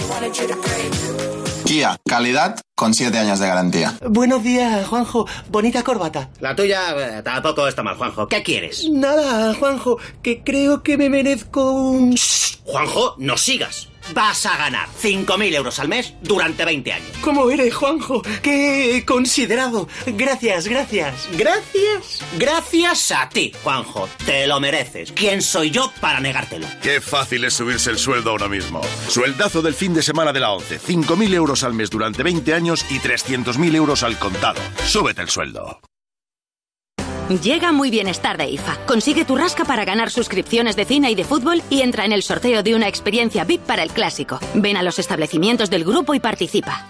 [1.65, 3.93] Kia, calidad con 7 años de garantía.
[4.09, 5.27] Buenos días, Juanjo.
[5.49, 6.31] Bonita corbata.
[6.39, 8.27] La tuya eh, tampoco está mal, Juanjo.
[8.27, 8.89] ¿Qué quieres?
[8.89, 12.15] Nada, Juanjo, que creo que me merezco un...
[12.65, 13.89] Juanjo, no sigas.
[14.13, 17.07] Vas a ganar 5.000 euros al mes durante 20 años.
[17.21, 18.21] ¿Cómo eres, Juanjo?
[18.41, 19.87] ¡Qué considerado!
[20.05, 21.27] Gracias, gracias.
[21.33, 22.21] Gracias.
[22.37, 24.07] Gracias a ti, Juanjo.
[24.25, 25.11] Te lo mereces.
[25.11, 26.67] ¿Quién soy yo para negártelo?
[26.81, 28.81] Qué fácil es subirse el sueldo ahora mismo.
[29.07, 30.79] Sueldazo del fin de semana de la 11.
[30.79, 34.61] 5.000 euros al mes durante 20 años y 300.000 euros al contado.
[34.85, 35.79] Súbete el sueldo.
[37.29, 38.77] Llega muy bienestar de IFA.
[38.85, 42.23] Consigue tu rasca para ganar suscripciones de cine y de fútbol y entra en el
[42.23, 44.39] sorteo de una experiencia VIP para el clásico.
[44.53, 46.89] Ven a los establecimientos del grupo y participa.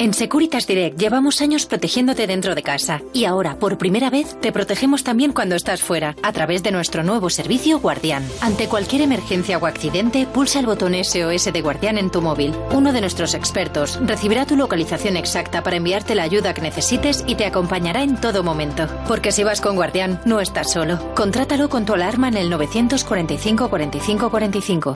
[0.00, 4.52] En Securitas Direct llevamos años protegiéndote dentro de casa y ahora, por primera vez, te
[4.52, 8.24] protegemos también cuando estás fuera, a través de nuestro nuevo servicio Guardián.
[8.40, 12.54] Ante cualquier emergencia o accidente, pulsa el botón SOS de Guardián en tu móvil.
[12.70, 17.34] Uno de nuestros expertos recibirá tu localización exacta para enviarte la ayuda que necesites y
[17.34, 18.86] te acompañará en todo momento.
[19.08, 21.12] Porque si vas con Guardián, no estás solo.
[21.16, 24.94] Contrátalo con tu alarma en el 945 45 45.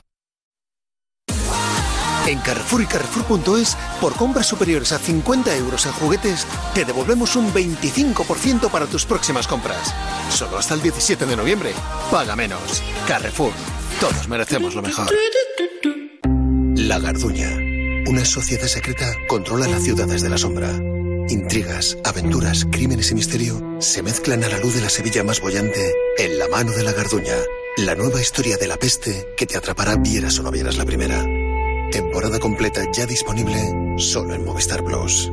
[2.25, 7.51] En Carrefour y Carrefour.es, por compras superiores a 50 euros en juguetes, te devolvemos un
[7.53, 9.93] 25% para tus próximas compras.
[10.29, 11.73] Solo hasta el 17 de noviembre.
[12.09, 12.81] Paga menos.
[13.07, 13.51] Carrefour.
[13.99, 15.07] Todos merecemos lo mejor.
[16.75, 17.49] La Garduña.
[18.07, 20.71] Una sociedad secreta controla las ciudades de la sombra.
[21.27, 25.93] Intrigas, aventuras, crímenes y misterio se mezclan a la luz de la Sevilla más bollante
[26.17, 27.35] en la mano de la Garduña.
[27.77, 31.25] La nueva historia de la peste que te atrapará vieras o no vieras la primera.
[31.93, 35.31] Temporada completa ya disponible solo en Movistar Plus.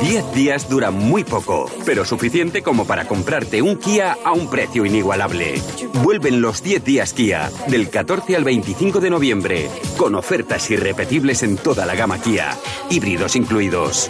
[0.00, 4.86] 10 días dura muy poco, pero suficiente como para comprarte un Kia a un precio
[4.86, 5.60] inigualable.
[6.02, 9.68] Vuelven los 10 días Kia, del 14 al 25 de noviembre,
[9.98, 12.56] con ofertas irrepetibles en toda la gama Kia,
[12.88, 14.08] híbridos incluidos.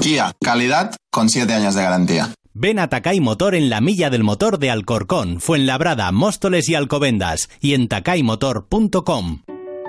[0.00, 2.32] Kia, calidad con 7 años de garantía.
[2.52, 7.48] Ven a Takai Motor en la milla del motor de Alcorcón, Fuenlabrada, Móstoles y Alcobendas
[7.60, 9.42] y en takaymotor.com.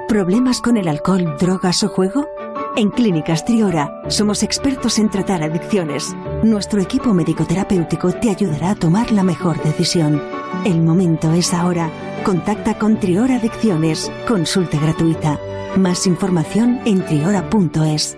[0.08, 2.28] ¿Problemas con el alcohol, drogas o juego?
[2.78, 6.16] En Clínicas Triora somos expertos en tratar adicciones.
[6.44, 10.22] Nuestro equipo médico-terapéutico te ayudará a tomar la mejor decisión.
[10.64, 11.90] El momento es ahora.
[12.24, 14.12] Contacta con Triora Adicciones.
[14.28, 15.40] Consulta gratuita.
[15.78, 18.18] Más información en triora.es.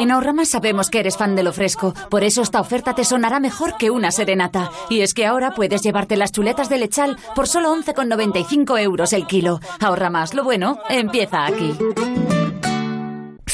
[0.00, 3.40] En Ahorrama sabemos que eres fan de lo fresco, por eso esta oferta te sonará
[3.40, 4.70] mejor que una serenata.
[4.88, 9.26] Y es que ahora puedes llevarte las chuletas de lechal por solo 11,95 euros el
[9.26, 9.60] kilo.
[9.80, 11.74] Ahorra más, lo bueno empieza aquí.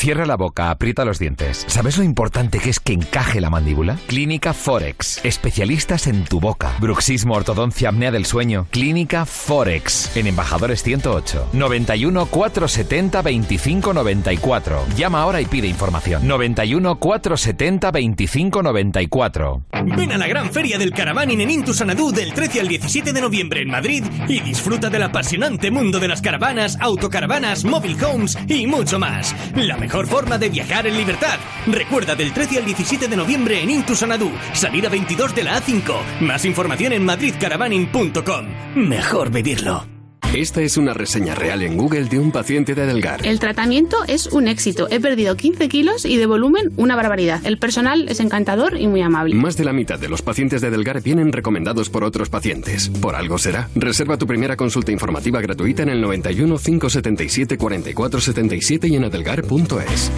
[0.01, 1.67] Cierra la boca, aprieta los dientes.
[1.69, 3.99] ¿Sabes lo importante que es que encaje la mandíbula?
[4.07, 5.23] Clínica Forex.
[5.27, 6.73] Especialistas en tu boca.
[6.81, 8.67] Bruxismo, ortodoncia, apnea del sueño.
[8.71, 10.17] Clínica Forex.
[10.17, 11.51] En Embajadores 108.
[11.53, 14.87] 91 470 25 94.
[14.97, 16.27] Llama ahora y pide información.
[16.27, 19.63] 91 470 25 94.
[19.85, 23.21] Ven a la gran feria del caravaning en Intu Sanadú del 13 al 17 de
[23.21, 28.67] noviembre en Madrid y disfruta del apasionante mundo de las caravanas, autocaravanas, mobile homes y
[28.67, 29.37] mucho más.
[29.55, 29.77] La
[30.07, 31.39] forma de viajar en libertad.
[31.67, 36.21] Recuerda del 13 al 17 de noviembre en Intu Sanadú, salida 22 de la A5.
[36.21, 38.47] Más información en madridcaravaning.com.
[38.77, 40.00] Mejor vivirlo.
[40.35, 43.27] Esta es una reseña real en Google de un paciente de Adelgar.
[43.27, 44.87] El tratamiento es un éxito.
[44.91, 47.45] He perdido 15 kilos y de volumen una barbaridad.
[47.45, 49.35] El personal es encantador y muy amable.
[49.35, 52.89] Más de la mitad de los pacientes de Adelgar vienen recomendados por otros pacientes.
[52.89, 53.69] Por algo será.
[53.75, 60.11] Reserva tu primera consulta informativa gratuita en el 91 577 44 77 y en adelgar.es.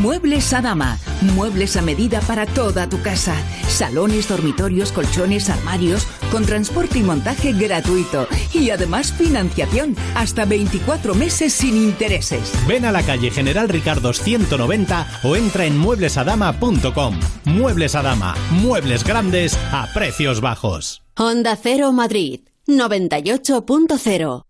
[0.00, 0.96] Muebles a dama.
[1.34, 3.34] Muebles a medida para toda tu casa.
[3.68, 8.28] Salones, dormitorios, colchones, armarios, con transporte y montaje gratuito.
[8.54, 12.52] Y además financiación hasta 24 meses sin intereses.
[12.68, 17.20] Ven a la calle General Ricardo 190 o entra en mueblesadama.com.
[17.44, 18.36] Muebles a dama.
[18.50, 21.02] Muebles grandes a precios bajos.
[21.16, 24.47] Honda Cero Madrid 98.0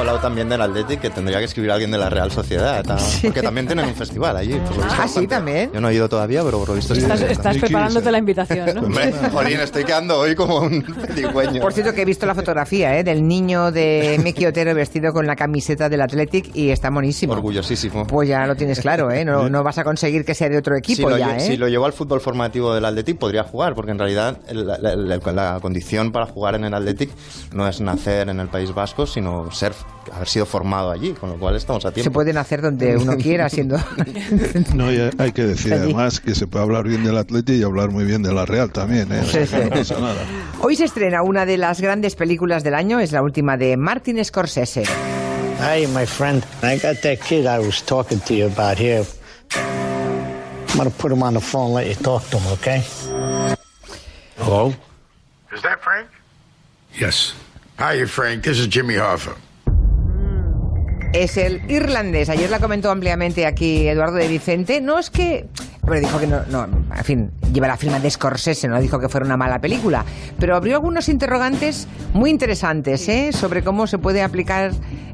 [0.06, 2.84] Hablado también del Athletic, que tendría que escribir alguien de la Real Sociedad,
[3.24, 4.54] porque también tienen un festival allí.
[4.54, 5.72] por lo visto Ah, sí, también.
[5.74, 7.26] Yo no he ido todavía, pero por lo visto Estás, sí.
[7.28, 8.82] estás preparándote la invitación, ¿no?
[8.86, 11.60] Hombre, Jolín, estoy quedando hoy como un pedigüeño.
[11.60, 13.04] Por cierto, que he visto la fotografía ¿eh?
[13.04, 17.34] del niño de Miki Otero vestido con la camiseta del Athletic y está monísimo.
[17.34, 18.06] Orgullosísimo.
[18.06, 19.26] Pues ya lo tienes claro, ¿eh?
[19.26, 21.40] No, no vas a conseguir que sea de otro si equipo lo, ya, ¿eh?
[21.40, 24.78] si lo llevo al fútbol formativo del Athletic podría jugar, porque en realidad el- la,
[24.78, 27.10] la- la- la condición para jugar en el Athletic
[27.54, 29.74] no es nacer en el País Vasco, sino ser
[30.14, 32.10] haber sido formado allí, con lo cual estamos a tiempo.
[32.10, 33.78] Se pueden hacer donde uno quiera, siendo...
[34.74, 35.84] No, y hay que decir Allí.
[35.84, 38.72] además que se puede hablar bien del Atleti y hablar muy bien de la Real
[38.72, 39.24] también, ¿eh?
[39.26, 39.56] Sí, sí.
[39.64, 40.22] No pasa nada.
[40.62, 44.24] Hoy se estrena una de las grandes películas del año, es la última de Martin
[44.24, 44.84] Scorsese.
[45.60, 49.04] Hey, my friend, I got that kid I was talking to you about here.
[49.56, 52.84] I'm gonna put him on the phone and let you talk to him, okay?
[54.38, 54.74] Hello?
[55.54, 56.08] Is that Frank?
[57.00, 57.34] Yes.
[57.80, 58.44] Hi, Frank.
[58.44, 59.36] This is Jimmy Hoffa.
[61.16, 62.28] Es el irlandés.
[62.28, 64.82] Ayer la comentó ampliamente aquí Eduardo de Vicente.
[64.82, 65.46] No es que.
[65.86, 69.08] Pero dijo que no, no, en fin, lleva la firma de Scorsese, no dijo que
[69.10, 70.04] fuera una mala película.
[70.40, 73.32] Pero abrió algunos interrogantes muy interesantes ¿eh?
[73.32, 74.72] sobre cómo se puede aplicar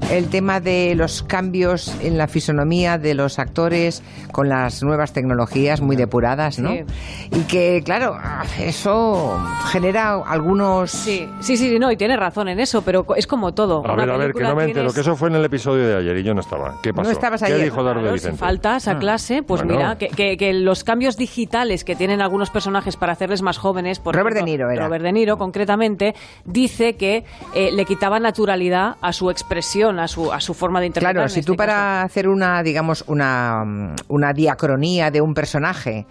[0.10, 5.80] el tema de los cambios en la fisonomía de los actores con las nuevas tecnologías
[5.82, 6.72] muy depuradas, ¿no?
[6.72, 6.84] Sí.
[7.32, 8.18] Y que, claro,
[8.60, 9.40] eso
[9.72, 10.92] genera algunos.
[10.92, 13.86] Sí, sí, sí, no, y tiene razón en eso, pero es como todo.
[13.88, 15.88] A ver, a ver, que no me entero, tienes- que eso fue en el episodio
[15.88, 16.76] de ayer y yo no estaba.
[16.82, 17.08] ¿Qué pasó?
[17.10, 17.64] No estabas ¿Qué ayer.
[17.66, 18.40] dijo Eduardo de Claro, si Vicente?
[18.40, 19.78] falta esa clase, pues Bueno.
[19.78, 24.00] mira, que, que- que los cambios digitales que tienen algunos personajes para hacerles más jóvenes,
[24.00, 24.86] por Robert ejemplo, De Niro era.
[24.86, 27.24] Robert De Niro, concretamente, dice que
[27.56, 31.14] eh, le quitaba naturalidad a su expresión, a su, a su forma de interpretar.
[31.16, 36.06] Claro, si este tú para hacer una, digamos, una, mm, una diacronía de un personaje,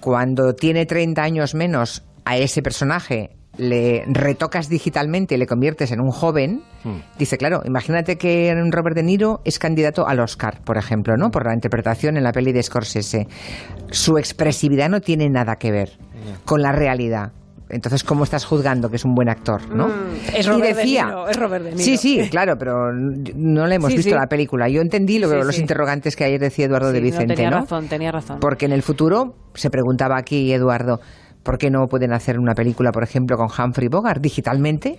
[0.00, 6.00] cuando tiene 30 años menos a ese personaje, le retocas digitalmente y le conviertes en
[6.00, 6.62] un joven,
[7.18, 11.30] dice, claro, imagínate que Robert De Niro es candidato al Oscar, por ejemplo, ¿no?
[11.30, 13.26] Por la interpretación en la peli de Scorsese.
[13.90, 15.90] Su expresividad no tiene nada que ver
[16.44, 17.32] con la realidad.
[17.68, 19.88] Entonces, ¿cómo estás juzgando que es un buen actor, no?
[19.88, 19.90] Mm,
[20.36, 21.82] es Y Robert De Niro, es Robert De Niro.
[21.82, 24.14] Sí, sí, claro, pero no le hemos Sí, visto sí.
[24.14, 24.68] la película.
[24.68, 25.60] Yo entendí lo, Sí, los sí.
[25.62, 27.60] interrogantes que ayer decía Eduardo de Vicente, no, tenía ¿no?
[27.60, 28.38] razón, tenía razón.
[28.40, 31.00] Porque en el futuro, se preguntaba aquí Eduardo,
[31.42, 34.98] ¿por qué no pueden hacer una película, por ejemplo, con Humphrey Bogart digitalmente?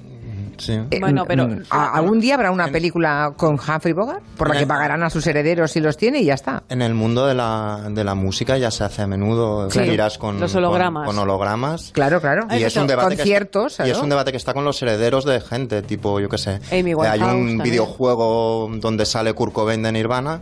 [0.56, 0.74] Sí.
[0.92, 4.22] Eh, Bueno, pero- mm, ¿a- ¿Algún día habrá una película con Humphrey Bogart?
[4.38, 6.62] Por la En que el- pagarán a sus herederos si los tiene y ya está.
[6.70, 9.80] En el mundo de la, de la música ya se hace a menudo Sí.
[9.80, 11.08] giras con, Los hologramas.
[11.08, 11.90] con, con hologramas.
[11.92, 12.46] Claro, claro.
[12.52, 14.80] Y es un debate Conciertos, que está, y es un debate que está con los
[14.84, 16.60] herederos de gente, tipo, yo qué sé.
[16.72, 17.64] Amy eh, Hay un también.
[17.64, 20.42] videojuego donde sale Kurt Cobain de Nirvana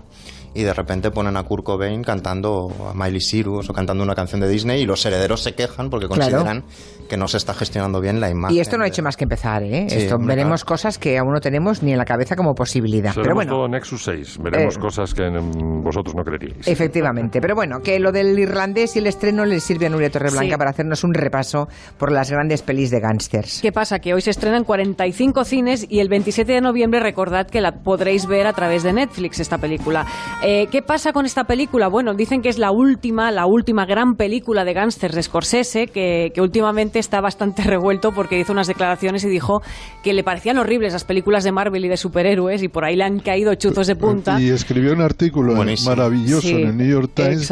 [0.53, 4.41] y de repente ponen a Kurt Cobain cantando a Miley Cyrus o cantando una canción
[4.41, 6.63] de Disney y los herederos se quejan porque Claro.
[7.11, 8.55] Que no se está gestionando bien la imagen.
[8.55, 9.85] Y esto no ha hecho más que empezar, ¿eh?
[9.89, 13.09] Sí, esto hombre, veremos cosas que aún no tenemos ni en la cabeza como posibilidad.
[13.11, 14.37] Seremos Pero bueno, todo Nexus 6.
[14.41, 16.65] Veremos Eh, cosas que mm, vosotros no creeríais.
[16.65, 20.53] Efectivamente, pero bueno, que lo del irlandés y el estreno le sirve a Nuria Torreblanca
[20.53, 20.57] Sí.
[20.57, 23.59] para hacernos un repaso por las grandes pelis de gángsters.
[23.61, 23.99] ¿Qué pasa?
[23.99, 27.73] Que hoy se estrena en 45 cines y el 27 de noviembre recordad que la
[27.73, 30.05] podréis ver a través de Netflix esta película.
[30.45, 31.89] Eh, ¿Qué pasa con esta película?
[31.89, 36.31] Bueno, dicen que es la última, la última gran película de gángsters de Scorsese, que,
[36.33, 39.61] que últimamente está bastante revuelto porque hizo unas declaraciones y dijo
[40.03, 43.03] que le parecían horribles las películas de Marvel y de superhéroes y por ahí le
[43.03, 44.39] han caído chuzos de punta.
[44.39, 45.89] Y escribió un artículo Buenísimo.
[45.89, 47.51] maravilloso Sí, en el New York Times.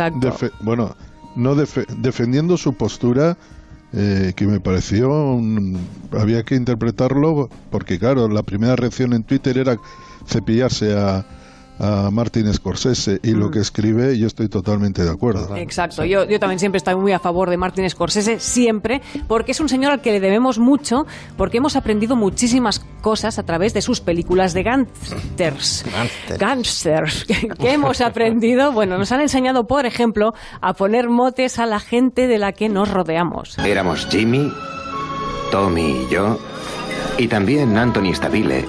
[0.61, 0.95] bueno,
[1.35, 3.37] no defendiendo su postura
[3.91, 5.39] eh, que me pareció
[6.11, 9.77] había que interpretarlo porque claro la primera reacción en Twitter era
[10.27, 11.25] cepillarse a,
[11.79, 13.51] a Martin Scorsese y lo mm.
[13.51, 15.55] que escribe, yo estoy totalmente de acuerdo.
[15.55, 19.59] Exacto, yo, yo también siempre estoy muy a favor de Martin Scorsese, siempre, porque es
[19.59, 21.05] un señor al que le debemos mucho,
[21.37, 25.85] porque hemos aprendido muchísimas cosas a través de sus películas de gangsters.
[26.37, 27.25] Gangsters.
[27.59, 28.71] ¿Qué hemos aprendido?
[28.71, 32.67] Bueno, nos han enseñado, por ejemplo, a poner motes a la gente de la que
[32.67, 33.57] nos rodeamos.
[33.59, 34.51] Éramos Jimmy,
[35.51, 36.37] Tommy y yo,
[37.17, 38.65] y también Anthony Stabile.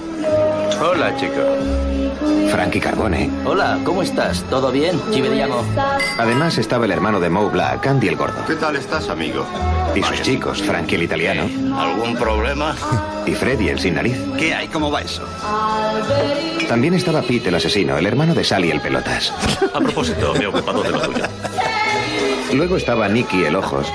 [0.81, 1.90] Hola, chicos.
[2.51, 3.29] Frankie Carbone.
[3.45, 4.43] Hola, ¿cómo estás?
[4.49, 4.99] ¿Todo bien?
[5.11, 5.23] Chi
[6.17, 8.45] Además estaba el hermano de Mo Black, Andy el gordo.
[8.45, 9.45] ¿Qué tal estás, amigo?
[9.95, 11.49] Y sus chicos, Frankie el italiano.
[11.79, 12.75] ¿Algún problema?
[13.25, 14.17] Y Freddy el sin nariz.
[14.37, 14.67] ¿Qué hay?
[14.67, 15.23] ¿Cómo va eso?
[16.67, 19.33] También estaba Pete el asesino, el hermano de Sally el pelotas.
[19.73, 21.23] A propósito, me he ocupado de lo tuyo.
[22.53, 23.87] Luego estaba Nicky el ojos.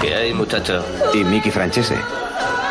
[0.00, 0.84] ¿Qué hay, muchacho?
[1.14, 1.96] Y Mickey Francese.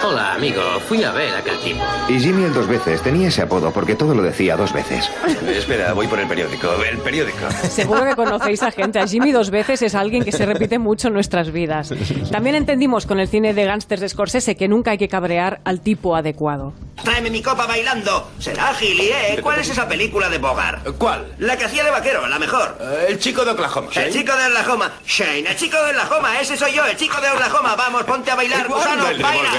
[0.04, 0.62] Hola, amigo.
[0.88, 1.84] Fui a ver a aquel tipo.
[2.10, 3.02] Y Jimmy el dos veces.
[3.04, 5.08] Tenía ese apodo porque todo lo decía dos veces.
[5.48, 6.70] Espera, voy por el periódico.
[6.84, 7.50] El periódico.
[7.70, 9.00] Seguro que conocéis a gente.
[9.00, 11.94] A Jimmy dos veces es alguien que se repite mucho en nuestras vidas.
[12.32, 15.82] También entendimos con el cine de gángsters de Scorsese que nunca hay que cabrear al
[15.82, 16.74] tipo adecuado.
[17.04, 18.32] Tráeme mi copa bailando.
[18.40, 19.40] Será ágil, ¿eh?
[19.42, 20.98] ¿Cuál es esa película de Bogart?
[20.98, 21.34] ¿Cuál?
[21.38, 22.78] La que hacía de vaquero, la mejor.
[22.82, 23.90] Eh, el chico de Oklahoma.
[23.96, 24.92] El chico de Oklahoma.
[25.06, 26.40] Shane, el chico de Oklahoma.
[26.40, 27.76] Ese soy yo, el chico de Oklahoma.
[27.76, 29.04] Vamos, ponte a bailar, gusano.
[29.04, 29.52] Baila.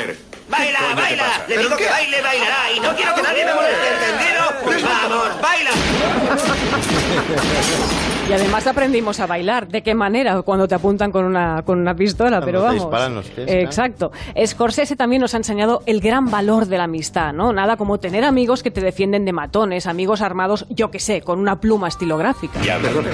[0.48, 1.44] Baila, baila.
[1.48, 2.72] Le digo que baile, bailará.
[2.76, 4.88] Y no quiero que nadie me moleste, ¿entendido?
[4.88, 5.70] Vamos, baila.
[8.28, 9.66] Y además aprendimos a bailar.
[9.66, 10.40] ¿De qué manera?
[10.42, 12.88] Cuando te apuntan con una, con una pistola, pero vamos.
[13.10, 14.12] Los pies, Exacto.
[14.46, 17.52] Scorsese también nos ha enseñado el gran valor de la amistad, ¿no?
[17.52, 21.40] Nada como tener amigos que te defienden de matones, amigos armados, yo que sé, con
[21.40, 22.60] una pluma estilográfica.
[22.62, 23.06] Ya, perdón.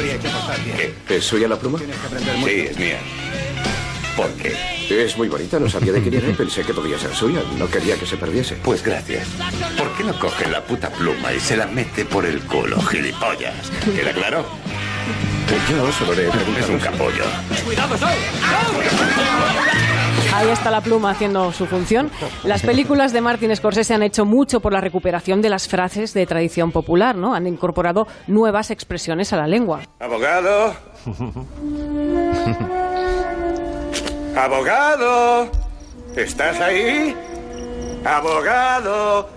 [1.08, 1.16] ¿Qué?
[1.16, 1.78] ¿Es suya la pluma?
[1.78, 2.98] Sí, es mía.
[4.18, 4.52] ¿Por qué?
[4.90, 7.40] Es muy bonita, no sabía de quién era pensé que podía ser suya.
[7.56, 8.56] No quería que se perdiese.
[8.56, 9.28] Pues gracias.
[9.78, 13.70] ¿Por qué no coge la puta pluma y se la mete por el culo, gilipollas?
[13.84, 14.44] ¿Queda claro?
[15.70, 16.26] Yo solo le.
[16.26, 17.22] Es un capollo.
[17.64, 17.94] ¡Cuidado,
[20.34, 22.10] Ahí está la pluma haciendo su función.
[22.42, 26.26] Las películas de Martin Scorsese han hecho mucho por la recuperación de las frases de
[26.26, 27.36] tradición popular, ¿no?
[27.36, 29.82] Han incorporado nuevas expresiones a la lengua.
[30.00, 30.74] Abogado.
[34.38, 35.50] ¡Abogado!
[36.14, 37.12] ¿Estás ahí?
[38.04, 39.28] ¡Abogado!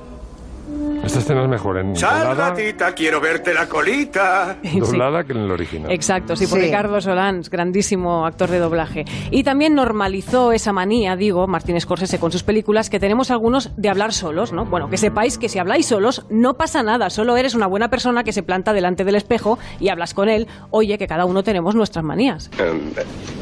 [1.03, 4.57] Esta escena es mejor en Sal, gatita, quiero verte la colita.
[4.61, 5.91] Doblada que en el original.
[5.91, 9.05] Exacto, sí, por Ricardo Solans, grandísimo actor de doblaje.
[9.31, 13.89] Y también normalizó esa manía, digo, Martín Scorsese con sus películas, que tenemos algunos de
[13.89, 14.65] hablar solos, ¿no?
[14.65, 18.23] Bueno, que sepáis que si habláis solos no pasa nada, solo eres una buena persona
[18.23, 20.47] que se planta delante del espejo y hablas con él.
[20.69, 22.51] Oye, que cada uno tenemos nuestras manías.
[22.59, 22.93] Em,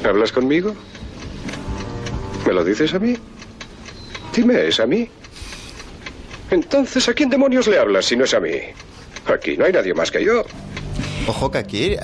[0.08, 0.74] ¿Hablas conmigo?
[2.50, 3.16] ¿Me lo dices a mí?
[4.34, 5.08] Dime, ¿es a mí?
[6.50, 8.50] Entonces, ¿a quién demonios le hablas si no es a mí?
[9.32, 10.44] Aquí no hay nadie más que yo.
[11.27, 11.95] Ojo que aquí,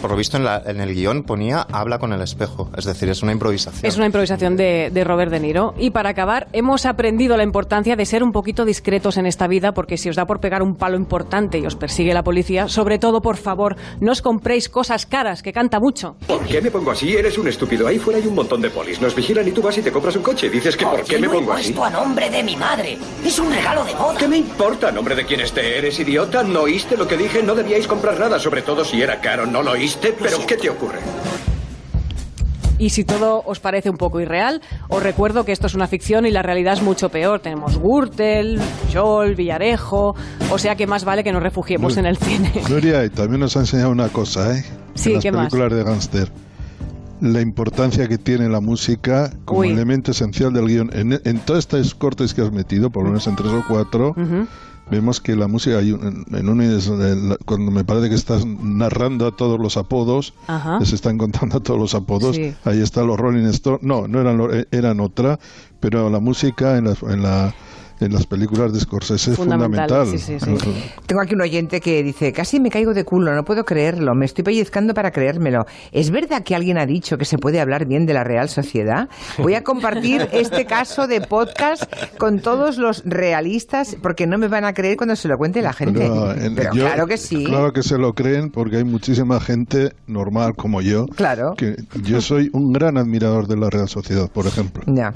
[0.00, 3.32] por lo visto en, el guion ponía habla con el espejo, es decir, es una
[3.32, 3.86] improvisación.
[3.86, 5.74] Es una improvisación de, Robert De Niro.
[5.78, 9.72] Y para acabar, hemos aprendido la importancia de ser un poquito discretos en esta vida,
[9.72, 12.98] porque si os da por pegar un palo importante y os persigue la policía, sobre
[12.98, 16.16] todo, por favor, no os compréis cosas caras, que canta mucho.
[16.26, 17.14] ¿Por qué me pongo así?
[17.14, 17.86] Eres un estúpido.
[17.86, 19.00] Ahí fuera hay un montón de polis.
[19.00, 20.48] Nos vigilan y tú vas y te compras un coche.
[20.50, 21.74] Dices que ¿por, qué, me pongo así?
[21.82, 22.98] a nombre de mi madre.
[23.24, 24.18] Es un regalo de boda.
[24.18, 25.78] ¿Qué me importa a nombre de quién esté?
[25.78, 26.42] ¿Eres idiota?
[26.42, 27.42] ¿No oíste lo que dije?
[27.42, 30.14] No debíais comprar nada, sobre todo si era caro, ¿no lo oíste?
[30.18, 30.98] ¿Pero qué te ocurre?
[32.76, 36.26] Y si todo os parece un poco irreal, os recuerdo que esto es una ficción
[36.26, 37.38] y la realidad es mucho peor.
[37.40, 38.60] Tenemos Gürtel,
[38.92, 40.16] Joel, Villarejo,
[40.50, 42.52] o sea que más vale que nos refugiemos en el cine.
[42.66, 44.64] Gloria, y también nos ha enseñado una cosa, ¿eh?
[44.94, 46.32] Sí, en las ¿qué películas de gángster.
[47.20, 50.90] La importancia que tiene la música como elemento esencial del guion.
[50.92, 54.14] En, en todos estos cortes que has metido, por lo menos en tres o cuatro,
[54.90, 59.58] vemos que la música hay en un cuando me parece que estás narrando a todos
[59.58, 60.34] los apodos
[60.80, 62.38] les están contando a todos los apodos.
[62.64, 63.82] Ahí están los Rolling Stones.
[63.82, 65.38] No no eran eh, eran otra
[65.80, 67.54] pero la música en la, en la
[68.04, 70.08] en las películas de Scorsese es fundamental.
[71.06, 74.24] Tengo aquí un oyente que dice, casi me caigo de culo, no puedo creerlo, me
[74.24, 75.66] estoy pellizcando para creérmelo.
[75.92, 79.08] ¿Es verdad que alguien ha dicho que se puede hablar bien de la Real Sociedad?
[79.38, 81.84] Voy a compartir este caso de podcast
[82.18, 85.72] con todos los realistas porque no me van a creer cuando se lo cuente la
[85.72, 86.10] gente.
[86.54, 87.44] Pero, claro que sí.
[87.44, 91.06] Claro que se lo creen porque hay muchísima gente normal como yo.
[91.06, 91.54] Claro.
[91.56, 94.82] Que yo soy un gran admirador de la Real Sociedad, por ejemplo.
[94.86, 95.12] Ya.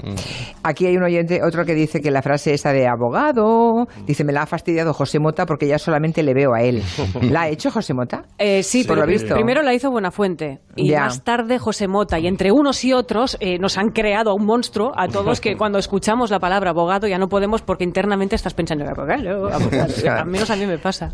[0.63, 3.87] Aquí hay un oyente, otro que dice que la frase esa de de abogado.
[4.05, 6.81] Dice, me la ha fastidiado José Mota porque ya solamente le veo a él.
[7.21, 8.23] ¿La ha hecho José Mota?
[8.37, 9.33] Eh, sí, por pero lo visto.
[9.35, 11.01] primero la hizo Buenafuente y Ya.
[11.01, 12.19] más tarde José Mota.
[12.19, 15.55] Y entre unos y otros eh, nos han creado a un monstruo, a todos que
[15.57, 19.93] cuando escuchamos la palabra abogado ya no podemos porque internamente estás pensando abogado, abogado.
[20.09, 21.11] Al menos a mí me pasa.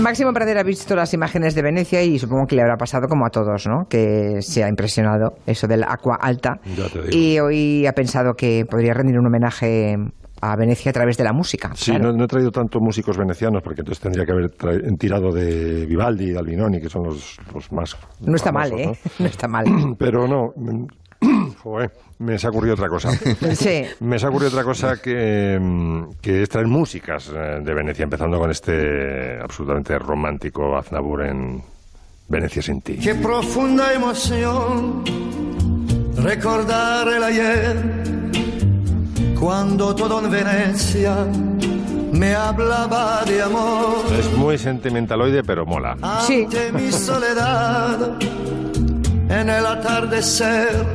[0.00, 3.26] Máximo Pradera ha visto las imágenes de Venecia y supongo que le habrá pasado como
[3.26, 3.86] a todos, ¿no?
[3.88, 6.60] Que se ha impresionado eso del agua alta.
[6.76, 7.08] Ya te digo.
[7.16, 9.96] Y hoy ha pensado que podría rendir un homenaje
[10.40, 11.72] a Venecia a través de la música.
[11.74, 12.12] Sí, claro.
[12.12, 14.50] no, no he traído tanto músicos venecianos porque entonces tendría que haber
[14.98, 17.96] tirado de Vivaldi y de Albinoni, que son los, los más.
[18.20, 18.98] No está mal, ¿eh?
[19.18, 19.64] No está mal.
[19.66, 19.94] ¿no?
[19.98, 20.52] Pero no.
[20.56, 20.86] mm,
[21.62, 23.10] Joder, me se ha ocurrido otra cosa.
[23.54, 23.82] Sí.
[24.00, 28.04] Me se ha ocurrido otra cosa que, mm, que es traer músicas eh, de Venecia,
[28.04, 31.62] empezando con este absolutamente romántico Aznavour en
[32.28, 32.98] Venecia sin ti.
[32.98, 35.04] Qué profunda emoción
[36.16, 38.25] recordar el ayer,
[39.38, 41.26] cuando todo en Venecia
[42.12, 44.04] me hablaba de amor.
[44.18, 45.96] Es muy sentimentaloide, pero mola.
[46.02, 48.16] Ante mi soledad,
[49.28, 50.86] en el atardecer,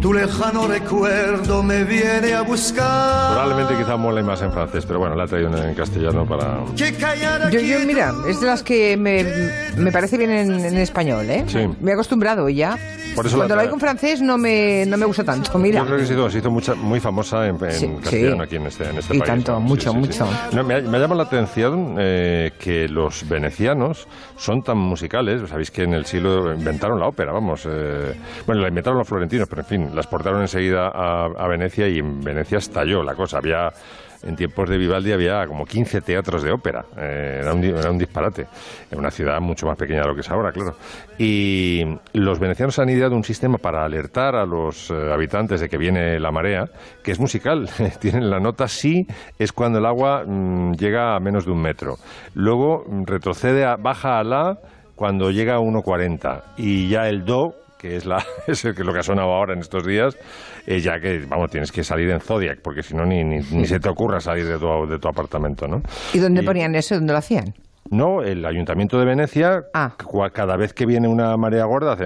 [0.00, 3.32] tu lejano recuerdo me viene a buscar.
[3.32, 6.64] Probablemente quizá mole más en francés, pero bueno, la he traído en, castellano para...
[6.74, 6.86] Yo,
[7.60, 9.24] yo, mira, es de las que me,
[9.76, 11.44] me parece bien en, en español, ¿eh?
[11.46, 11.68] Sí.
[11.80, 12.78] Me he acostumbrado y ya.
[13.14, 13.66] Por eso la Cuando lo trae.
[13.66, 15.80] oigo en francés no me, no me gusta tanto, mira.
[15.80, 18.42] Yo creo que se hizo, se hizo mucha- muy famosa en, en Sí, castellano sí.
[18.42, 19.30] aquí en este, en este Y país.
[19.30, 19.60] tanto, ¿no?
[19.60, 20.26] mucho, mucho.
[20.52, 25.42] No, me, me ha llamado la atención eh, que los venecianos son tan musicales.
[25.48, 27.66] Sabéis que en el siglo inventaron la ópera, vamos.
[27.68, 28.14] eh,
[28.46, 31.98] bueno, la inventaron los florentinos, pero en fin, la exportaron enseguida a, a Venecia y
[31.98, 33.38] en Venecia estalló la cosa.
[33.38, 33.70] Había.
[34.22, 36.84] En tiempos de Vivaldi había como 15 teatros de ópera.
[36.94, 38.46] Eh, era, un, era un disparate.
[38.90, 40.76] En una ciudad mucho más pequeña de lo que es ahora, claro.
[41.18, 41.82] Y
[42.12, 46.20] los venecianos han ideado un sistema para alertar a los eh, habitantes de que viene
[46.20, 46.66] la marea,
[47.02, 47.70] que es musical.
[47.98, 49.06] Tienen la nota si
[49.38, 51.94] es cuando el agua mm, llega a menos de un metro.
[52.34, 54.58] Luego retrocede, a, baja a la
[55.00, 56.42] cuando llega a 1,40.
[56.58, 59.54] Y ya el do, que es, la, es el que lo que ha sonado ahora
[59.54, 60.16] en estos días,
[60.66, 63.66] eh, ya que, vamos, tienes que salir en Zodiac, porque si no, ni, ni, ni
[63.66, 65.82] se te ocurra salir de tu, de tu apartamento, ¿no?
[66.12, 66.94] ¿Y dónde ponían eso?
[66.94, 67.54] ¿Dónde lo hacían?
[67.90, 69.94] No, el Ayuntamiento de Venecia, Ah.
[70.32, 72.04] cada vez que viene una marea gorda, hace...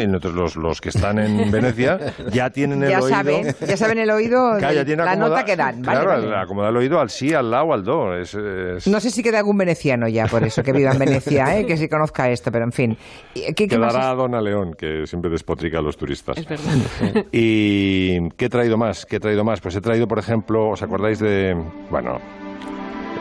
[0.00, 1.98] Y nosotros, los, los que están en Venecia,
[2.32, 3.08] ya tienen el Ya oído...
[3.08, 5.82] saben, ya saben el oído, ya tiene la acomoda- nota que dan.
[5.82, 6.36] Vale, claro, vale.
[6.36, 8.14] acomodar el oído al sí, al la o al do.
[8.16, 11.56] Es, es- No sé si queda algún veneciano ya por eso, que viva en Venecia,
[11.58, 11.66] ¿eh?
[11.66, 12.96] que sí conozca esto, pero en fin.
[13.34, 14.16] ¿Y ¿Qué, más Quedará es?
[14.18, 16.36] Dona León, que siempre despotrica a los turistas.
[16.38, 17.24] Es verdad.
[17.32, 19.06] ¿Y qué he traído más?
[19.06, 19.60] ¿Qué he traído más?
[19.60, 21.56] Pues he traído, por ejemplo, ¿os acordáis de,
[21.90, 22.18] bueno,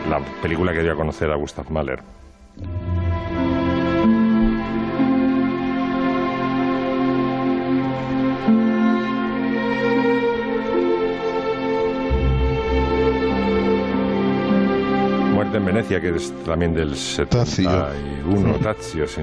[0.10, 2.00] la película que dio a conocer a Gustav Mahler?
[15.56, 18.58] Muerte en Venecia, que es también del 71.
[18.62, 19.22] Tazio, sí.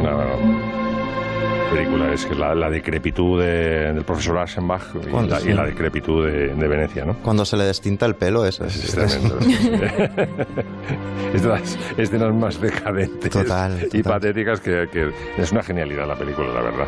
[0.00, 0.16] Una
[1.72, 6.26] película es que la, la decrepitud de- del profesor Aschenbach y la, y la decrepitud
[6.26, 7.14] de, de Venecia, ¿no?
[7.22, 9.38] Cuando se le destinta el pelo, eso es, Es tremendo.
[11.34, 16.16] es de las escenas más decadentes Total, y patéticas que, que es una genialidad la
[16.16, 16.86] película, la verdad.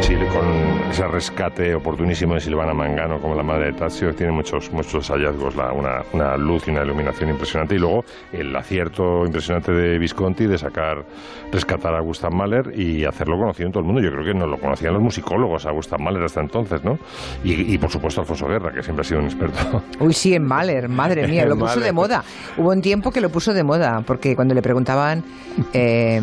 [0.00, 4.70] Sí, con ese rescate oportunísimo de Silvana Mangano como la madre de Tazio, tiene muchos,
[4.72, 7.74] muchos hallazgos, la- una, una luz y una iluminación impresionante.
[7.74, 11.04] Y luego el acierto impresionante de Visconti de sacar,
[11.50, 14.00] rescatar a Gustav Mahler y hacerlo conocido en todo el mundo.
[14.00, 16.98] Yo creo que no lo conocían los musicólogos a Gustav Mahler hasta entonces, ¿no?
[17.42, 19.82] Y, y, por supuesto Alfonso Guerra, que siempre ha sido un experto.
[19.98, 22.22] Uy, sí, en Mahler, madre mía, lo puso de moda.
[22.56, 25.24] Hubo un tiempo que lo puso de moda, porque cuando le preguntaban,
[25.72, 26.20] eh,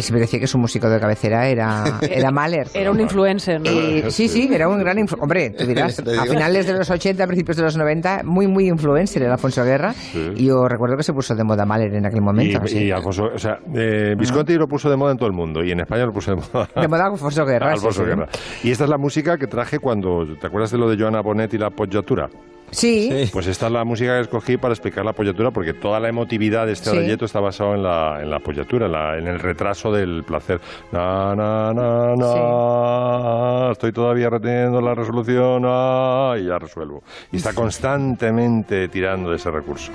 [0.00, 2.68] siempre decía que su músico de cabecera era, era Mahler.
[2.72, 3.70] Era un influencer, ¿no?
[3.70, 4.96] Y- sí, sí, era un gran...
[4.98, 8.68] influ- Hombre, tú dirás, a finales de los 80, principios de los 90, muy, muy
[8.68, 9.94] influencer era Alfonso Guerra.
[10.36, 12.60] Y yo recuerdo que se puso de moda Mahler en aquel momento.
[12.64, 12.78] Y, sí.
[12.84, 15.70] y Alfonso, o sea, eh, Visconti lo puso de moda en todo el mundo y
[15.72, 16.68] en España lo puso de moda.
[16.74, 18.06] De moda Alfonso Guerra, Alfonso sí.
[18.08, 18.28] Guerra.
[18.62, 21.52] Y esta es la música que traje cuando, ¿te acuerdas de lo de Joana Bonet
[21.54, 22.28] y la apoyatura?
[22.70, 23.28] Sí.
[23.32, 26.66] Pues esta es la música que escogí para explicar la apoyatura, porque toda la emotividad
[26.66, 27.24] de este Sí.
[27.24, 30.60] está basado en la, en la apoyatura, en, la- en el retraso del placer.
[30.92, 37.02] Na, na, na, na, estoy todavía reteniendo la resolución, ah, y ya resuelvo.
[37.32, 39.92] Y está constantemente tirando de ese recurso.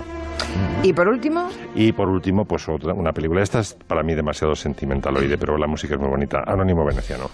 [0.83, 3.41] Y por último, Y por último, pues otra, una película.
[3.41, 6.43] Esta es para mí demasiado sentimentaloide, pero la música es muy bonita.
[6.45, 7.29] Anónimo Veneciano.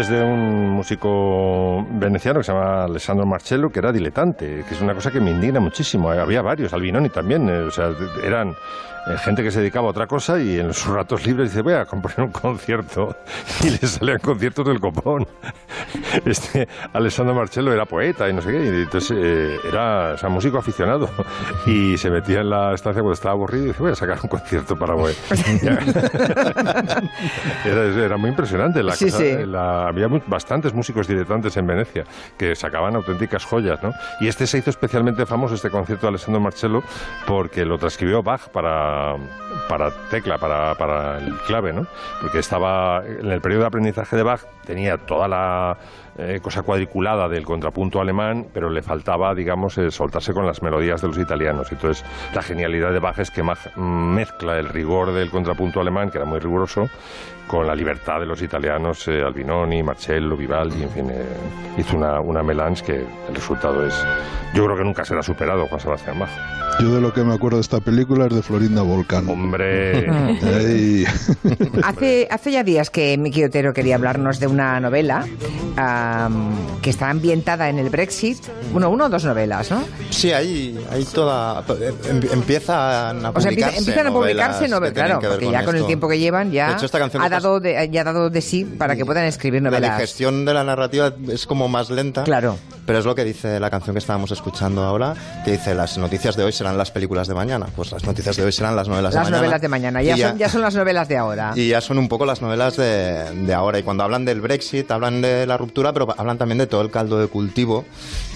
[0.00, 4.80] Es de un músico veneciano que se llama Alessandro Marcello, que era diletante, que es
[4.80, 6.10] una cosa que me indigna muchísimo.
[6.10, 7.90] Había varios, Albinoni también, eh, o sea,
[8.22, 8.54] eran
[9.16, 11.86] gente que se dedicaba a otra cosa y en sus ratos libres dice, voy a
[11.86, 13.16] componer un concierto
[13.64, 15.26] y le salían conciertos del copón.
[16.24, 20.28] Este Alessandro Marcello era poeta y no sé qué, y entonces eh, era o sea,
[20.28, 21.08] músico aficionado
[21.66, 24.28] y se metía en la estancia cuando estaba aburrido y dice, voy a sacar un
[24.28, 25.14] concierto para voy.
[27.64, 28.82] era, era, muy impresionante.
[28.82, 29.46] La sí, cosa, sí.
[29.46, 32.04] La, había bastantes músicos diletantes en Venecia
[32.36, 33.92] que sacaban auténticas joyas, ¿no?
[34.20, 36.82] Y este se hizo especialmente famoso, este concierto de Alessandro Marcello,
[37.26, 38.97] porque lo transcribió Bach para,
[39.68, 41.86] para tecla, para, para el clave, ¿no?
[42.20, 45.76] Porque estaba en el periodo de aprendizaje de Bach, tenía toda la
[46.18, 51.00] eh, cosa cuadriculada del contrapunto alemán, pero le faltaba, digamos, eh, soltarse con las melodías
[51.00, 51.70] de los italianos.
[51.70, 52.04] Entonces,
[52.34, 53.42] la genialidad de Bach es que
[53.76, 56.88] mezcla el rigor del contrapunto alemán, que era muy riguroso,
[57.48, 61.24] con la libertad de los italianos, eh, Albinoni, Marcello, Vivaldi, en fin, eh,
[61.78, 62.96] hizo una, una melange que
[63.28, 63.94] el resultado es,
[64.54, 66.30] yo creo que nunca será superado Juan Sebastián Bach.
[66.80, 69.28] Yo de lo que me acuerdo de esta película es de Florinda Volcán.
[69.28, 70.06] Hombre.
[70.42, 71.04] Ey.
[71.82, 75.26] Hace, hace ya días que Miki Otero quería hablarnos de una novela
[76.08, 78.38] am, que está ambientada en el Brexit.
[78.72, 79.82] Uno, uno o dos novelas, ¿no?
[80.10, 81.64] Sí, ahí, ahí toda.
[82.08, 83.78] em- Empiezan a O sea, empieza- publicarse.
[83.78, 86.86] empiezan a publicarse novelas claro, porque ya con el tiempo que llevan ya De hecho,
[86.86, 89.70] esta canción ha dado de, ya ha dado de sí para que puedan escribir La
[89.70, 89.96] novelas.
[89.96, 92.24] digestión de la narrativa es como más lenta.
[92.24, 92.56] Claro.
[92.88, 95.14] Pero es lo que dice la canción que estábamos escuchando ahora,
[95.44, 97.66] que dice las noticias de hoy serán las películas de mañana.
[97.76, 99.42] Pues las noticias de hoy serán las novelas de Las mañana.
[99.42, 101.52] novelas de mañana, ya, Y son, ya son las novelas de ahora.
[101.54, 103.78] Y ya son un poco las novelas de, de ahora.
[103.78, 106.90] Y cuando hablan del Brexit, hablan de la ruptura, pero hablan también de todo el
[106.90, 107.84] caldo de cultivo,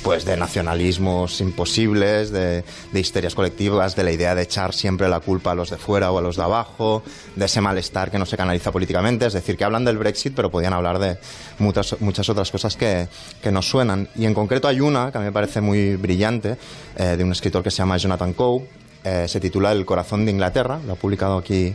[0.02, 5.20] pues de nacionalismos imposibles, de, de histerias colectivas, de la idea de echar siempre la
[5.20, 7.02] culpa a los de fuera o a los de abajo,
[7.36, 9.24] de ese malestar que no se canaliza políticamente.
[9.24, 11.16] Es decir, que hablan del Brexit, pero podían hablar de
[11.58, 13.08] muchas, muchas otras cosas que,
[13.42, 14.10] que nos suenan.
[14.14, 16.56] Y en concreto hay una que a mí me parece muy brillante,
[16.96, 18.66] eh, de un escritor que se llama Jonathan Coe,
[19.04, 21.72] eh, se titula El corazón de Inglaterra, lo ha publicado aquí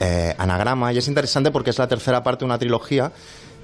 [0.00, 3.10] eh, Anagrama, y es interesante porque es la tercera parte de una trilogía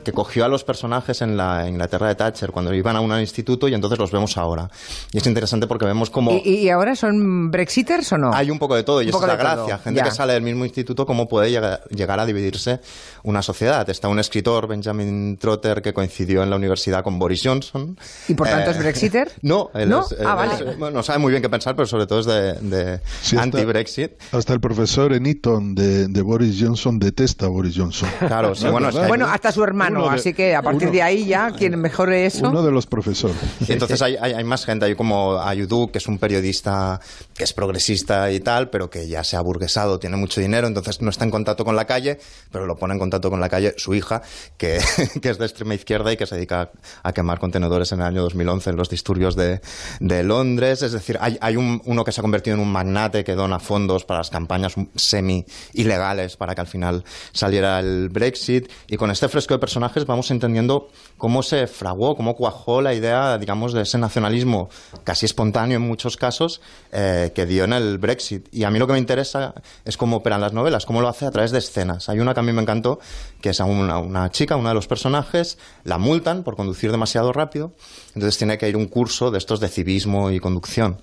[0.06, 3.66] que cogió a los personajes en la Inglaterra de Thatcher cuando iban a un instituto
[3.66, 4.70] y entonces los vemos ahora.
[5.12, 6.30] Y es interesante porque vemos como...
[6.30, 8.32] ¿Y, y ahora son Brexiters o no?
[8.32, 9.78] Hay un poco de todo y esa es la de todo, gracia.
[9.78, 10.04] Gente ya.
[10.04, 12.78] que sale del mismo instituto, cómo puede llegar, llegar a dividirse
[13.24, 13.90] una sociedad.
[13.90, 17.98] Está un escritor, Benjamin Trotter, que coincidió en la universidad con Boris Johnson.
[18.28, 19.32] ¿Y por tanto Eh, es Brexiter?
[19.42, 20.02] No, él ¿No?
[20.02, 20.76] es- él Ah, es- vale.
[20.76, 23.42] bueno, no sabe muy bien qué pensar, pero sobre todo es de, de Sí, hasta-
[23.42, 24.12] anti-Brexit.
[24.30, 28.08] Hasta el profesor en Eton de, de Boris Johnson detesta a Boris Johnson.
[28.20, 30.92] Claro, sí, bueno, es Bueno, hasta su hermano, Uno de- así que a partir uno-
[30.92, 32.48] de ahí ya, quien mejore eso.
[32.48, 33.36] Uno de los profesores.
[33.66, 37.00] Y entonces hay, hay, hay más gente, hay como Ayudú, que es un periodista
[37.34, 41.00] que es progresista y tal, pero que ya se ha burguesado, tiene mucho dinero, entonces
[41.02, 42.18] no está en contacto con la calle,
[42.50, 44.22] pero lo pone en contacto con la calle su hija,
[44.56, 44.78] que,
[45.22, 46.70] que es de extrema izquierda y que se dedica
[47.02, 49.60] a quemar contenedores en el año 2011 en los disturbios de,
[50.00, 50.82] de Londres.
[50.82, 53.58] Es decir, hay, hay un- uno que se ha convertido en un magnate que dona
[53.58, 58.70] fondos para las campañas semi-ilegales para que al final saliera el Brexit.
[58.88, 63.38] Y con este fresco de personajes vamos entendiendo cómo se fraguó, cómo cuajó la idea,
[63.38, 64.68] digamos, de ese nacionalismo
[65.04, 66.60] casi espontáneo en muchos casos
[66.92, 68.48] eh, que dio en el Brexit.
[68.52, 71.26] Y a mí lo que me interesa es cómo operan las novelas, cómo lo hace
[71.26, 72.08] a través de escenas.
[72.08, 72.98] Hay una que a mí me encantó,
[73.40, 77.32] que es a una, una chica, uno de los personajes, la multan por conducir demasiado
[77.32, 77.72] rápido,
[78.14, 81.00] entonces tiene que ir un curso de estos de civismo y conducción.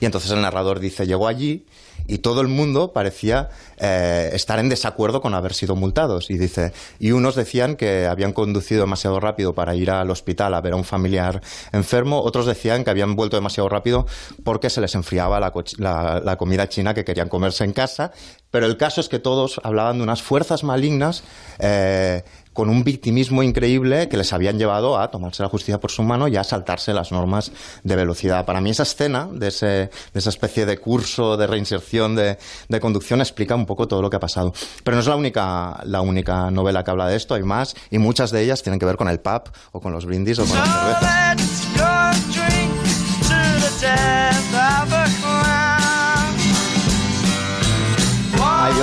[0.00, 1.66] Y entonces el narrador dice, llegó allí
[2.08, 6.30] y todo el mundo parecía eh, estar en desacuerdo con haber sido multados.
[6.30, 10.60] Y dice, y unos decían que habían conducido demasiado rápido para ir al hospital a
[10.60, 11.42] ver a un familiar
[11.72, 14.06] enfermo, otros decían que habían vuelto demasiado rápido
[14.42, 18.10] porque se les enfriaba la, la comida china que querían comerse en casa.
[18.50, 21.22] Pero el caso es que todos hablaban de unas fuerzas malignas
[21.58, 22.24] eh,
[22.58, 26.26] con un victimismo increíble que les habían llevado a tomarse la justicia por su mano
[26.26, 27.52] y a saltarse las normas
[27.84, 28.44] de velocidad.
[28.46, 29.88] Para mí esa escena de, esa
[30.28, 32.36] especie de curso de reinserción de,
[32.68, 34.52] de conducción explica un poco todo lo que ha pasado.
[34.82, 37.98] Pero no es la única, la única novela que habla de esto, hay más y
[37.98, 40.58] muchas de ellas tienen que ver con el pub o con los brindis o con
[40.58, 41.77] las cervezas.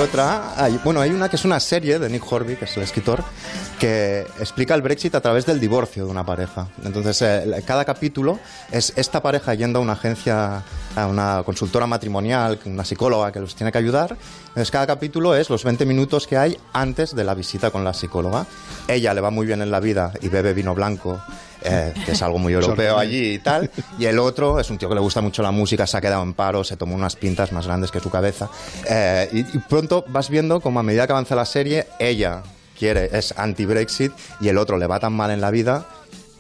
[0.06, 2.84] Otra, hay- bueno, hay una que es una serie de Nick Horby, que es el
[2.84, 3.24] escritor,
[3.80, 6.68] que explica el Brexit a través del divorcio de una pareja.
[6.84, 8.40] Entonces, eh, cada capítulo
[8.72, 10.64] es esta pareja yendo a una agencia,
[10.96, 14.16] a una consultora matrimonial, una psicóloga que los tiene que ayudar.
[14.50, 17.94] Entonces, cada capítulo es los 20 minutos que hay antes de la visita con la
[17.94, 18.46] psicóloga.
[18.88, 21.20] Ella le va muy bien en la vida y bebe vino blanco.
[21.66, 24.90] Eh, que es algo muy europeo allí y tal, y el otro es un tío
[24.90, 27.52] que le gusta mucho la música, se ha quedado en paro, se tomó unas pintas
[27.52, 28.50] más grandes que su cabeza,
[28.90, 32.44] eh, y, y pronto vas viendo como a medida que avanza la serie, ella
[32.78, 34.12] quiere, es anti-Brexit
[34.42, 35.86] y el otro le va tan mal en la vida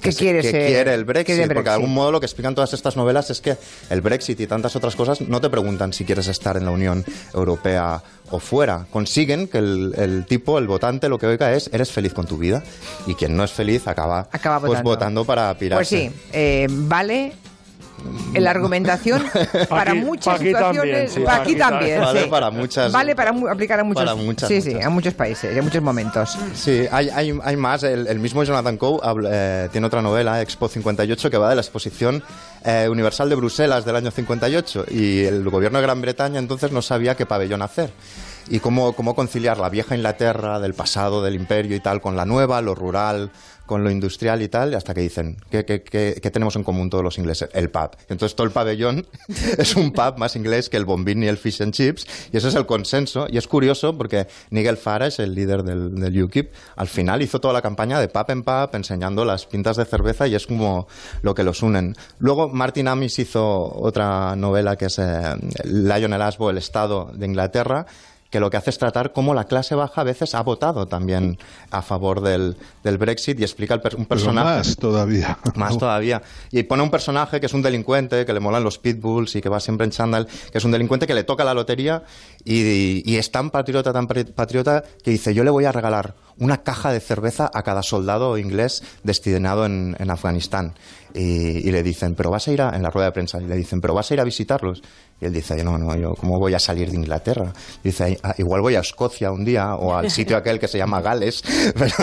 [0.01, 2.95] que, quiere, que quiere el Brexit, porque de algún modo lo que explican todas estas
[2.95, 3.57] novelas es que
[3.89, 7.03] el Brexit y tantas otras cosas no te preguntan si quieres estar en la Unión
[7.33, 8.85] Europea o fuera.
[8.91, 12.63] Consiguen que el, tipo, el votante, lo que oiga es eres feliz con tu vida
[13.07, 15.25] y quien no es feliz acaba, acaba pues, votando.
[15.25, 15.77] para pirarse.
[15.77, 17.33] Pues sí, eh, vale
[18.33, 19.23] en la argumentación
[19.69, 21.17] para muchas situaciones.
[21.27, 22.01] aquí, también.
[22.01, 22.91] Vale para muchas.
[22.91, 24.03] Vale para aplicar a muchos.
[24.03, 26.37] Para muchas, sí, sí, a muchos países, a muchos momentos.
[26.53, 27.83] Sí, hay, hay, hay más.
[27.83, 28.99] El, mismo Jonathan Coe
[29.29, 32.23] eh, tiene otra novela, Expo 58, que va de la exposición
[32.63, 36.81] eh, universal de Bruselas del año 58 y el gobierno de Gran Bretaña entonces no
[36.81, 37.91] sabía qué pabellón hacer
[38.47, 42.25] y cómo, cómo conciliar la vieja Inglaterra del pasado, del imperio y tal, con la
[42.25, 43.31] nueva, lo rural,
[43.65, 47.03] con lo industrial y tal, hasta que dicen, ¿qué, qué, qué, tenemos en común todos
[47.03, 47.49] los ingleses?
[47.53, 47.91] El pub.
[48.09, 49.07] Entonces todo el pabellón
[49.57, 52.47] es un pub más inglés que el bombín y el fish and chips, y eso
[52.47, 53.27] es el consenso.
[53.29, 57.53] Y es curioso porque Nigel Farage, el líder del, del UKIP, al final hizo toda
[57.53, 60.87] la campaña de pub en pub, enseñando las pintas de cerveza, y es como
[61.23, 61.95] lo que los unen.
[62.19, 63.43] Luego Martin Amis hizo
[63.75, 67.87] otra novela que es eh, Lionel Asbo, El Estado de Inglaterra,
[68.35, 71.37] que lo que hace es tratar cómo la clase baja a veces ha votado también
[71.71, 74.57] a favor del, del Brexit y explica el un personaje.
[74.57, 75.37] más todavía.
[75.55, 76.21] Más todavía.
[76.51, 79.47] Y pone un personaje que es un delincuente, que le molan los pitbulls y que
[79.47, 82.03] va siempre en chándal, que es un delincuente que le toca la lotería
[82.43, 86.63] y, y es tan patriota, tan patriota, que dice: Yo le voy a regalar una
[86.63, 90.73] caja de cerveza a cada soldado inglés destinado en, en Afganistán.
[91.17, 93.55] Y, le dicen, pero vas a ir a, en la rueda de prensa, y le
[93.55, 94.81] dicen, pero vas a ir a visitarlos.
[95.21, 97.53] Y él dice, no, no, yo, ¿cómo voy a salir de Inglaterra?
[97.81, 101.01] dice, ah, igual voy a Escocia un día o al sitio aquel que se llama
[101.01, 101.41] Gales,
[101.73, 101.95] pero,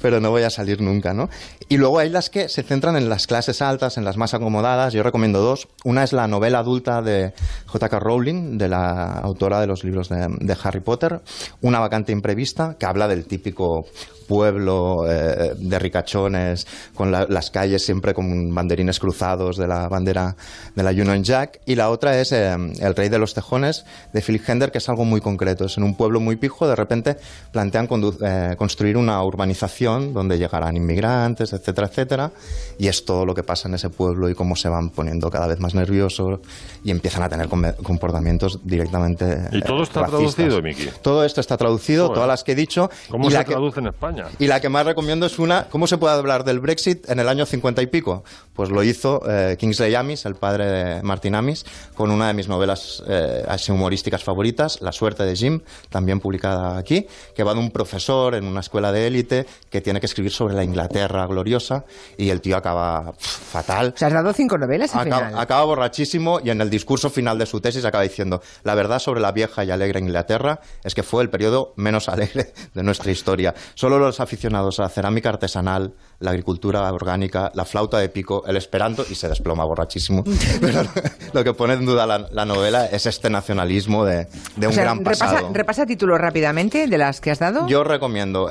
[0.00, 1.28] pero no voy a salir nunca, ¿no?
[1.68, 4.92] Y luego hay las que se centran en las clases altas, en las más acomodadas.
[4.92, 5.68] Yo recomiendo dos.
[5.84, 7.32] Una es la novela adulta de
[7.66, 8.00] J.K.
[8.00, 11.20] Rowling, de la autora de los libros de, de Harry Potter.
[11.60, 13.86] Una vacante imprevista, que habla del típico
[14.22, 20.36] pueblo eh, de ricachones, con las calles siempre con banderines cruzados de la bandera
[20.74, 21.60] de la Union Jack.
[21.66, 24.88] Y la otra es eh, El Rey de los Tejones, de Philip Hender, que es
[24.88, 25.64] algo muy concreto.
[25.66, 27.16] Es en un pueblo muy pijo, de repente
[27.52, 27.88] plantean
[28.22, 32.30] eh, construir una urbanización donde llegarán inmigrantes, etcétera, etcétera.
[32.78, 35.46] Y es todo lo que pasa en ese pueblo y cómo se van poniendo cada
[35.46, 36.40] vez más nerviosos
[36.84, 39.48] y empiezan a tener comportamientos directamente.
[39.52, 40.88] ¿Y todo está traducido, Miki?
[41.02, 42.90] Todo esto está traducido, todas las que he dicho.
[43.10, 44.11] ¿Cómo se traduce en España?
[44.38, 47.28] Y la que más recomiendo es una, ¿cómo se puede hablar del Brexit en el
[47.28, 48.24] año 50 y pico?
[48.54, 52.48] Pues lo hizo eh, Kingsley Amis, el padre de Martin Amis, con una de mis
[52.48, 57.70] novelas eh, humorísticas favoritas, La suerte de Jim, también publicada aquí, que va de un
[57.70, 61.84] profesor en una escuela de élite que tiene que escribir sobre la Inglaterra gloriosa
[62.16, 63.94] y el tío acaba fatal.
[63.96, 67.46] ¿Se has dado cinco novelas al acaba, acaba borrachísimo y en el discurso final de
[67.46, 71.22] su tesis acaba diciendo la verdad sobre la vieja y alegre Inglaterra es que fue
[71.22, 73.54] el periodo menos alegre de nuestra historia.
[73.74, 78.56] Solo los aficionados a la cerámica artesanal, la agricultura orgánica, la flauta de pico, el
[78.56, 80.24] esperanto, y se desploma borrachísimo.
[80.60, 80.84] Pero
[81.32, 85.50] lo que pone en duda la, novela es este nacionalismo de, un gran pasado.
[85.52, 87.66] Repasa, títulos rápidamente de las que has dado.
[87.66, 88.48] Yo recomiendo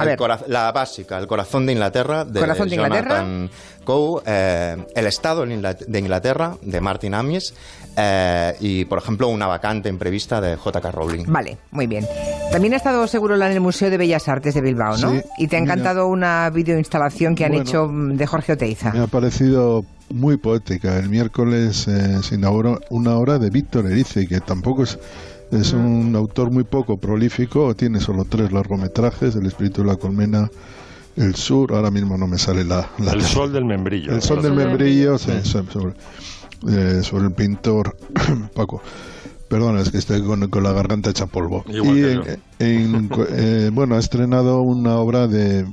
[0.48, 3.50] la básica, El corazón de Inglaterra, de, ¿Corazón de Jonathan
[3.84, 7.54] Coe, eh, El Estado de Inglaterra, de Martin Amis,
[7.98, 10.92] eh, y, por ejemplo, una vacante imprevista de J.K.
[10.92, 11.26] Rowling.
[11.28, 12.06] Vale, muy bien.
[12.52, 15.14] También ha estado seguro en el Museo de Bellas Artes de Bilbao, ¿no?
[15.38, 18.92] y te ha encantado una videoinstalación que han hecho mm, de Jorge Oteiza.
[18.92, 20.98] Me ha parecido muy poética.
[20.98, 25.00] El miércoles eh, se inauguró una obra de Víctor Erice, que tampoco es,
[25.52, 30.50] es un autor muy poco prolífico, tiene solo tres largometrajes, El espíritu de la colmena,
[31.16, 32.90] El sur, ahora mismo no me sale la...
[33.00, 34.14] el sol del membrillo.
[34.14, 35.94] El sol del membrillo, sí, sobre,
[36.70, 37.98] eh, sobre el pintor
[38.56, 38.82] Paco.
[39.50, 41.66] Perdona, es que estoy con, la garganta hecha polvo.
[41.68, 41.80] y
[42.60, 45.66] eh, bueno, ha estrenado una obra de,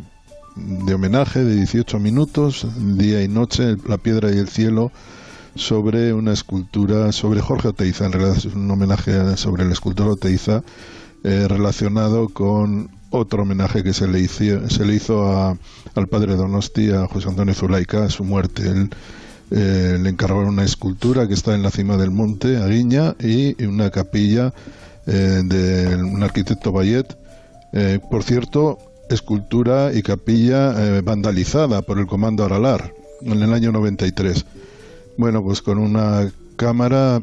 [0.56, 4.90] de homenaje de 18 minutos, día y noche, La piedra y el cielo,
[5.54, 10.62] sobre una escultura, sobre Jorge Oteiza, en realidad es un homenaje sobre el escultor Oteiza,
[11.24, 15.56] eh, relacionado con otro homenaje que se le hizo, se le hizo a,
[15.94, 18.68] al padre Donosti, a José Antonio Zulaika, a su muerte.
[18.68, 18.90] Él
[19.50, 23.90] eh, le encargaron una escultura que está en la cima del monte, Aguiña, y una
[23.90, 24.52] capilla
[25.06, 27.06] eh, de un arquitecto Bayet.
[27.72, 28.78] Eh, por cierto,
[29.08, 32.92] escultura y capilla vandalizada por el comando Aralar
[33.22, 34.44] en el año 93.
[35.16, 37.22] Bueno, pues con una cámara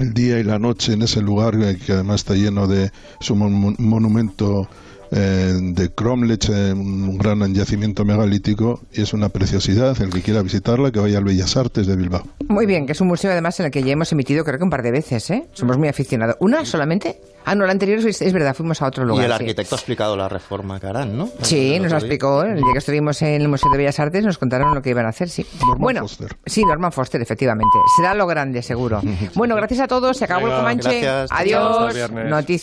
[0.00, 2.90] el día y la noche en ese lugar que además está lleno de
[3.20, 4.68] su monumento
[5.10, 10.00] eh, de Cromlech, eh, un gran yacimiento megalítico, y es una preciosidad.
[10.00, 12.22] El que quiera visitarla, que vaya al Bellas Artes de Bilbao.
[12.48, 14.64] Muy bien, que es un museo además en el que ya hemos emitido creo que
[14.64, 15.48] un par de veces, ¿eh?
[15.52, 16.36] Somos muy aficionados.
[16.40, 17.20] ¿Una solamente?
[17.46, 19.22] Ah, no, la anterior es, es verdad, fuimos a otro lugar.
[19.22, 19.42] Y el sí.
[19.42, 21.28] arquitecto ha explicado la reforma que harán, ¿no?
[21.42, 21.98] Sí, nos día.
[21.98, 22.42] explicó.
[22.42, 25.04] El día que estuvimos en el Museo de Bellas Artes nos contaron lo que iban
[25.04, 25.44] a hacer, sí.
[25.76, 26.36] bueno, Foster.
[26.46, 27.76] sí, Norman Foster, efectivamente.
[27.96, 29.02] Será lo grande, seguro.
[29.34, 30.16] bueno, gracias a todos.
[30.16, 31.00] Se acabó Venga, el Comanche.
[31.02, 31.30] gracias.
[31.32, 31.70] Adiós.
[31.70, 32.30] Hasta el viernes.
[32.30, 32.62] Noticias.